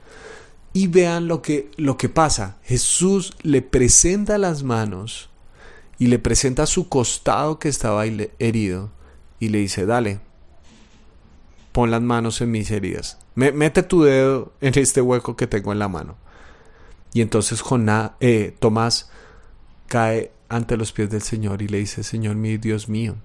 y 0.75 0.87
vean 0.87 1.29
lo 1.29 1.41
que, 1.41 1.71
lo 1.77 1.95
que 1.95 2.09
pasa. 2.09 2.57
Jesús 2.61 3.31
le 3.43 3.61
presenta 3.61 4.37
las 4.37 4.63
manos 4.63 5.29
y 5.97 6.07
le 6.07 6.19
presenta 6.19 6.65
su 6.65 6.89
costado 6.89 7.59
que 7.59 7.69
estaba 7.69 8.05
herido 8.05 8.91
y 9.39 9.47
le 9.47 9.59
dice, 9.59 9.85
dale, 9.85 10.19
pon 11.71 11.91
las 11.91 12.01
manos 12.01 12.41
en 12.41 12.51
mis 12.51 12.69
heridas. 12.71 13.17
Mete 13.35 13.83
tu 13.83 14.03
dedo 14.03 14.51
en 14.59 14.77
este 14.77 14.99
hueco 14.99 15.37
que 15.37 15.47
tengo 15.47 15.71
en 15.71 15.79
la 15.79 15.87
mano. 15.87 16.17
Y 17.13 17.21
entonces 17.21 17.63
eh, 18.19 18.53
Tomás 18.59 19.09
cae 19.87 20.33
ante 20.49 20.75
los 20.75 20.91
pies 20.91 21.09
del 21.09 21.21
Señor 21.21 21.61
y 21.61 21.69
le 21.69 21.77
dice, 21.77 22.03
Señor 22.03 22.35
mío, 22.35 22.59
Dios 22.61 22.89
mío. 22.89 23.15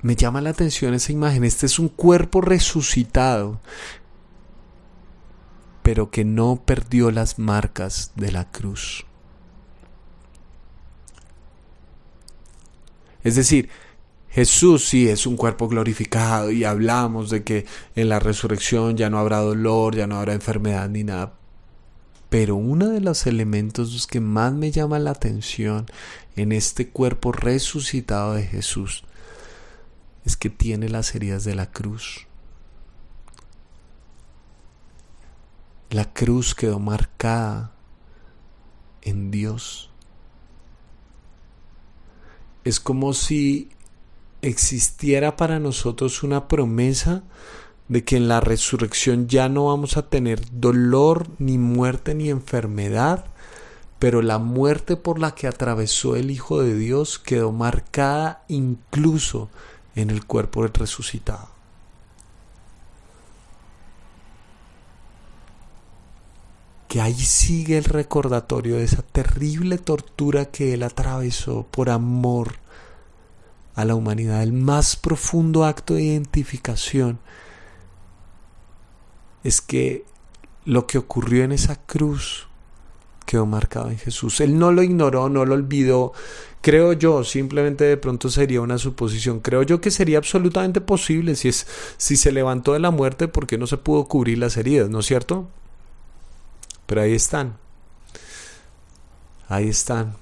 Me 0.00 0.16
llama 0.16 0.40
la 0.40 0.48
atención 0.48 0.94
esa 0.94 1.12
imagen. 1.12 1.44
Este 1.44 1.66
es 1.66 1.78
un 1.78 1.90
cuerpo 1.90 2.40
resucitado 2.40 3.60
pero 5.90 6.12
que 6.12 6.24
no 6.24 6.62
perdió 6.64 7.10
las 7.10 7.40
marcas 7.40 8.12
de 8.14 8.30
la 8.30 8.48
cruz. 8.48 9.06
Es 13.24 13.34
decir, 13.34 13.68
Jesús 14.28 14.84
sí 14.84 15.08
es 15.08 15.26
un 15.26 15.36
cuerpo 15.36 15.66
glorificado 15.66 16.52
y 16.52 16.62
hablamos 16.62 17.28
de 17.28 17.42
que 17.42 17.66
en 17.96 18.08
la 18.08 18.20
resurrección 18.20 18.96
ya 18.96 19.10
no 19.10 19.18
habrá 19.18 19.38
dolor, 19.38 19.96
ya 19.96 20.06
no 20.06 20.16
habrá 20.18 20.32
enfermedad 20.32 20.88
ni 20.88 21.02
nada. 21.02 21.32
Pero 22.28 22.54
uno 22.54 22.90
de 22.90 23.00
los 23.00 23.26
elementos 23.26 24.06
que 24.06 24.20
más 24.20 24.52
me 24.52 24.70
llama 24.70 25.00
la 25.00 25.10
atención 25.10 25.86
en 26.36 26.52
este 26.52 26.90
cuerpo 26.90 27.32
resucitado 27.32 28.34
de 28.34 28.44
Jesús 28.44 29.02
es 30.24 30.36
que 30.36 30.50
tiene 30.50 30.88
las 30.88 31.16
heridas 31.16 31.42
de 31.42 31.56
la 31.56 31.72
cruz. 31.72 32.28
La 36.00 36.14
cruz 36.14 36.54
quedó 36.54 36.78
marcada 36.78 37.72
en 39.02 39.30
Dios. 39.30 39.90
Es 42.64 42.80
como 42.80 43.12
si 43.12 43.68
existiera 44.40 45.36
para 45.36 45.58
nosotros 45.58 46.22
una 46.22 46.48
promesa 46.48 47.22
de 47.88 48.02
que 48.02 48.16
en 48.16 48.28
la 48.28 48.40
resurrección 48.40 49.28
ya 49.28 49.50
no 49.50 49.66
vamos 49.66 49.98
a 49.98 50.08
tener 50.08 50.40
dolor, 50.50 51.26
ni 51.38 51.58
muerte, 51.58 52.14
ni 52.14 52.30
enfermedad, 52.30 53.26
pero 53.98 54.22
la 54.22 54.38
muerte 54.38 54.96
por 54.96 55.18
la 55.18 55.34
que 55.34 55.48
atravesó 55.48 56.16
el 56.16 56.30
Hijo 56.30 56.62
de 56.62 56.76
Dios 56.76 57.18
quedó 57.18 57.52
marcada 57.52 58.42
incluso 58.48 59.50
en 59.94 60.08
el 60.08 60.24
cuerpo 60.24 60.62
del 60.62 60.72
resucitado. 60.72 61.59
Que 66.90 67.00
ahí 67.00 67.14
sigue 67.14 67.78
el 67.78 67.84
recordatorio 67.84 68.74
de 68.74 68.82
esa 68.82 69.02
terrible 69.02 69.78
tortura 69.78 70.46
que 70.46 70.74
él 70.74 70.82
atravesó 70.82 71.64
por 71.70 71.88
amor 71.88 72.56
a 73.76 73.84
la 73.84 73.94
humanidad, 73.94 74.42
el 74.42 74.52
más 74.52 74.96
profundo 74.96 75.64
acto 75.64 75.94
de 75.94 76.02
identificación 76.02 77.20
es 79.44 79.60
que 79.60 80.04
lo 80.64 80.88
que 80.88 80.98
ocurrió 80.98 81.44
en 81.44 81.52
esa 81.52 81.76
cruz 81.76 82.48
quedó 83.24 83.46
marcado 83.46 83.88
en 83.90 83.98
Jesús. 83.98 84.40
Él 84.40 84.58
no 84.58 84.72
lo 84.72 84.82
ignoró, 84.82 85.28
no 85.28 85.44
lo 85.44 85.54
olvidó. 85.54 86.12
Creo 86.60 86.92
yo, 86.92 87.22
simplemente 87.22 87.84
de 87.84 87.98
pronto 87.98 88.28
sería 88.30 88.62
una 88.62 88.78
suposición. 88.78 89.38
Creo 89.38 89.62
yo 89.62 89.80
que 89.80 89.92
sería 89.92 90.18
absolutamente 90.18 90.80
posible 90.80 91.36
si 91.36 91.50
es 91.50 91.68
si 91.98 92.16
se 92.16 92.32
levantó 92.32 92.72
de 92.72 92.80
la 92.80 92.90
muerte 92.90 93.28
porque 93.28 93.58
no 93.58 93.68
se 93.68 93.76
pudo 93.76 94.08
cubrir 94.08 94.38
las 94.38 94.56
heridas, 94.56 94.90
¿no 94.90 94.98
es 94.98 95.06
cierto? 95.06 95.48
Pero 96.90 97.02
ahí 97.02 97.14
están. 97.14 97.56
Ahí 99.48 99.68
están. 99.68 100.16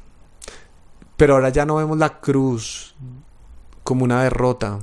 Pero 1.17 1.33
ahora 1.33 1.49
ya 1.49 1.65
no 1.65 1.77
vemos 1.77 1.97
la 1.97 2.21
cruz 2.21 2.95
como 3.85 4.05
una 4.05 4.23
derrota, 4.23 4.81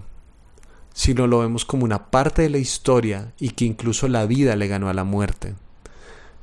sino 0.95 1.27
lo 1.27 1.41
vemos 1.41 1.63
como 1.63 1.85
una 1.85 2.09
parte 2.09 2.41
de 2.41 2.49
la 2.49 2.57
historia 2.57 3.33
y 3.39 3.51
que 3.51 3.65
incluso 3.65 4.07
la 4.07 4.25
vida 4.25 4.55
le 4.55 4.67
ganó 4.67 4.89
a 4.89 4.95
la 4.95 5.03
muerte. 5.03 5.53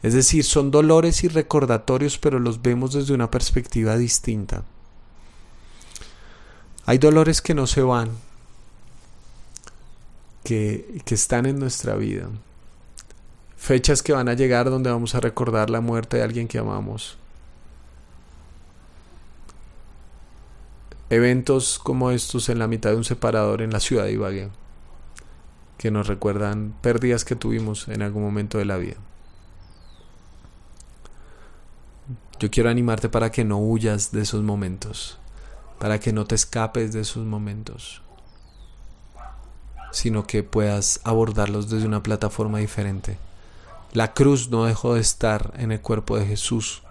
Es 0.04 0.14
decir, 0.14 0.44
son 0.44 0.70
dolores 0.70 1.24
y 1.24 1.28
recordatorios, 1.28 2.18
pero 2.18 2.38
los 2.38 2.62
vemos 2.62 2.92
desde 2.92 3.12
una 3.12 3.28
perspectiva 3.28 3.96
distinta. 3.96 4.62
Hay 6.86 6.98
dolores 6.98 7.42
que 7.42 7.54
no 7.54 7.66
se 7.66 7.82
van, 7.82 8.10
que, 10.44 11.02
que 11.04 11.16
están 11.16 11.46
en 11.46 11.58
nuestra 11.58 11.96
vida 11.96 12.28
fechas 13.62 14.02
que 14.02 14.12
van 14.12 14.28
a 14.28 14.34
llegar 14.34 14.68
donde 14.70 14.90
vamos 14.90 15.14
a 15.14 15.20
recordar 15.20 15.70
la 15.70 15.80
muerte 15.80 16.16
de 16.16 16.24
alguien 16.24 16.48
que 16.48 16.58
amamos. 16.58 17.16
Eventos 21.10 21.78
como 21.78 22.10
estos 22.10 22.48
en 22.48 22.58
la 22.58 22.66
mitad 22.66 22.90
de 22.90 22.96
un 22.96 23.04
separador 23.04 23.62
en 23.62 23.70
la 23.70 23.78
ciudad 23.78 24.06
de 24.06 24.14
Ibagué, 24.14 24.48
que 25.78 25.92
nos 25.92 26.08
recuerdan 26.08 26.74
pérdidas 26.82 27.24
que 27.24 27.36
tuvimos 27.36 27.86
en 27.86 28.02
algún 28.02 28.24
momento 28.24 28.58
de 28.58 28.64
la 28.64 28.78
vida. 28.78 28.96
Yo 32.40 32.50
quiero 32.50 32.68
animarte 32.68 33.08
para 33.08 33.30
que 33.30 33.44
no 33.44 33.58
huyas 33.58 34.10
de 34.10 34.22
esos 34.22 34.42
momentos, 34.42 35.18
para 35.78 36.00
que 36.00 36.12
no 36.12 36.24
te 36.24 36.34
escapes 36.34 36.92
de 36.92 37.02
esos 37.02 37.24
momentos, 37.24 38.02
sino 39.92 40.26
que 40.26 40.42
puedas 40.42 41.00
abordarlos 41.04 41.70
desde 41.70 41.86
una 41.86 42.02
plataforma 42.02 42.58
diferente. 42.58 43.18
La 43.92 44.14
cruz 44.14 44.48
no 44.48 44.64
dejó 44.64 44.94
de 44.94 45.02
estar 45.02 45.52
en 45.58 45.70
el 45.70 45.82
cuerpo 45.82 46.16
de 46.16 46.24
Jesús, 46.24 46.82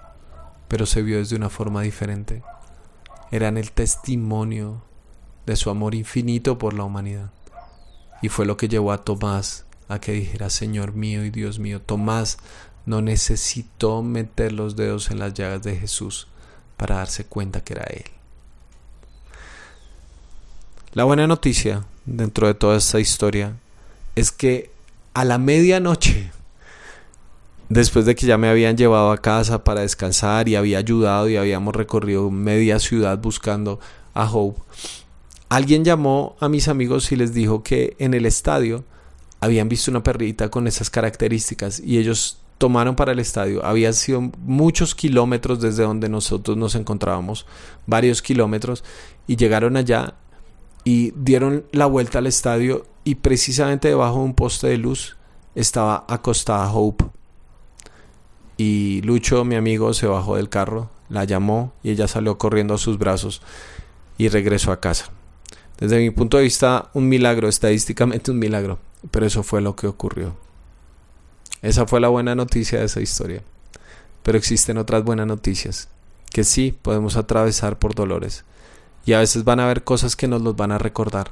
pero 0.67 0.85
se 0.85 1.01
vio 1.01 1.17
desde 1.17 1.35
una 1.35 1.49
forma 1.49 1.81
diferente. 1.81 2.43
Eran 3.31 3.57
el 3.57 3.71
testimonio 3.71 4.83
de 5.47 5.55
su 5.55 5.71
amor 5.71 5.95
infinito 5.95 6.59
por 6.59 6.73
la 6.73 6.83
humanidad. 6.83 7.31
Y 8.21 8.29
fue 8.29 8.45
lo 8.45 8.55
que 8.55 8.67
llevó 8.67 8.91
a 8.91 9.03
Tomás 9.03 9.65
a 9.87 9.99
que 9.99 10.11
dijera, 10.11 10.51
Señor 10.51 10.93
mío 10.93 11.25
y 11.25 11.31
Dios 11.31 11.57
mío, 11.57 11.81
Tomás 11.81 12.37
no 12.85 13.01
necesitó 13.01 14.03
meter 14.03 14.51
los 14.51 14.75
dedos 14.75 15.09
en 15.09 15.17
las 15.17 15.33
llagas 15.33 15.63
de 15.63 15.75
Jesús 15.75 16.27
para 16.77 16.97
darse 16.97 17.25
cuenta 17.25 17.63
que 17.63 17.73
era 17.73 17.83
Él. 17.85 18.05
La 20.93 21.03
buena 21.03 21.25
noticia 21.25 21.83
dentro 22.05 22.45
de 22.45 22.53
toda 22.53 22.77
esta 22.77 22.99
historia 22.99 23.55
es 24.15 24.31
que 24.31 24.69
a 25.13 25.25
la 25.25 25.39
medianoche 25.39 26.31
después 27.71 28.05
de 28.05 28.15
que 28.15 28.25
ya 28.25 28.37
me 28.37 28.49
habían 28.49 28.75
llevado 28.75 29.11
a 29.11 29.17
casa 29.19 29.63
para 29.63 29.81
descansar 29.81 30.49
y 30.49 30.55
había 30.55 30.77
ayudado 30.77 31.29
y 31.29 31.37
habíamos 31.37 31.73
recorrido 31.73 32.29
media 32.29 32.79
ciudad 32.79 33.17
buscando 33.17 33.79
a 34.13 34.29
Hope, 34.29 34.61
alguien 35.47 35.85
llamó 35.85 36.35
a 36.41 36.49
mis 36.49 36.67
amigos 36.67 37.13
y 37.13 37.15
les 37.15 37.33
dijo 37.33 37.63
que 37.63 37.95
en 37.97 38.13
el 38.13 38.25
estadio 38.25 38.83
habían 39.39 39.69
visto 39.69 39.89
una 39.89 40.03
perrita 40.03 40.51
con 40.51 40.67
esas 40.67 40.89
características 40.89 41.79
y 41.79 41.97
ellos 41.97 42.39
tomaron 42.57 42.97
para 42.97 43.13
el 43.13 43.19
estadio. 43.19 43.65
Habían 43.65 43.93
sido 43.93 44.19
muchos 44.19 44.93
kilómetros 44.93 45.61
desde 45.61 45.83
donde 45.83 46.09
nosotros 46.09 46.57
nos 46.57 46.75
encontrábamos, 46.75 47.45
varios 47.87 48.21
kilómetros, 48.21 48.83
y 49.27 49.37
llegaron 49.37 49.77
allá 49.77 50.15
y 50.83 51.11
dieron 51.15 51.63
la 51.71 51.85
vuelta 51.85 52.19
al 52.19 52.27
estadio 52.27 52.85
y 53.05 53.15
precisamente 53.15 53.87
debajo 53.87 54.17
de 54.17 54.25
un 54.25 54.33
poste 54.33 54.67
de 54.67 54.77
luz 54.77 55.15
estaba 55.55 56.05
acostada 56.09 56.69
Hope. 56.69 57.20
Y 58.63 59.01
Lucho, 59.01 59.43
mi 59.43 59.55
amigo, 59.55 59.91
se 59.91 60.05
bajó 60.05 60.35
del 60.35 60.47
carro, 60.47 60.91
la 61.09 61.23
llamó 61.23 61.73
y 61.81 61.89
ella 61.89 62.07
salió 62.07 62.37
corriendo 62.37 62.75
a 62.75 62.77
sus 62.77 62.99
brazos 62.99 63.41
y 64.19 64.29
regresó 64.29 64.71
a 64.71 64.79
casa. 64.79 65.05
Desde 65.79 65.97
mi 65.97 66.11
punto 66.11 66.37
de 66.37 66.43
vista, 66.43 66.91
un 66.93 67.09
milagro, 67.09 67.47
estadísticamente 67.47 68.29
un 68.29 68.37
milagro, 68.37 68.77
pero 69.09 69.25
eso 69.25 69.41
fue 69.41 69.61
lo 69.61 69.75
que 69.75 69.87
ocurrió. 69.87 70.35
Esa 71.63 71.87
fue 71.87 71.99
la 71.99 72.09
buena 72.09 72.35
noticia 72.35 72.77
de 72.77 72.85
esa 72.85 73.01
historia. 73.01 73.41
Pero 74.21 74.37
existen 74.37 74.77
otras 74.77 75.03
buenas 75.03 75.25
noticias, 75.25 75.89
que 76.29 76.43
sí 76.43 76.77
podemos 76.83 77.17
atravesar 77.17 77.79
por 77.79 77.95
dolores. 77.95 78.45
Y 79.07 79.13
a 79.13 79.19
veces 79.21 79.43
van 79.43 79.59
a 79.59 79.63
haber 79.63 79.83
cosas 79.83 80.15
que 80.15 80.27
nos 80.27 80.43
los 80.43 80.55
van 80.55 80.71
a 80.71 80.77
recordar, 80.77 81.31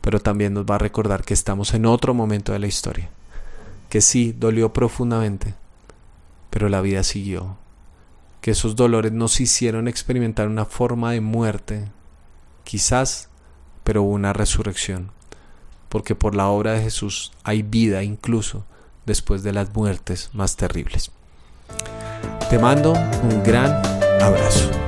pero 0.00 0.20
también 0.20 0.54
nos 0.54 0.64
va 0.64 0.76
a 0.76 0.78
recordar 0.78 1.24
que 1.24 1.34
estamos 1.34 1.74
en 1.74 1.86
otro 1.86 2.14
momento 2.14 2.52
de 2.52 2.60
la 2.60 2.68
historia. 2.68 3.10
Que 3.88 4.00
sí, 4.00 4.32
dolió 4.38 4.72
profundamente, 4.72 5.56
pero 6.50 6.68
la 6.68 6.80
vida 6.80 7.02
siguió. 7.02 7.56
Que 8.40 8.52
esos 8.52 8.76
dolores 8.76 9.12
nos 9.12 9.40
hicieron 9.40 9.88
experimentar 9.88 10.48
una 10.48 10.64
forma 10.64 11.12
de 11.12 11.20
muerte, 11.20 11.88
quizás, 12.64 13.28
pero 13.84 14.02
una 14.02 14.32
resurrección. 14.32 15.10
Porque 15.88 16.14
por 16.14 16.34
la 16.34 16.48
obra 16.48 16.72
de 16.72 16.82
Jesús 16.82 17.32
hay 17.42 17.62
vida 17.62 18.02
incluso 18.02 18.64
después 19.06 19.42
de 19.42 19.52
las 19.52 19.74
muertes 19.74 20.30
más 20.32 20.56
terribles. 20.56 21.10
Te 22.50 22.58
mando 22.58 22.92
un 23.22 23.42
gran 23.42 23.72
abrazo. 24.22 24.87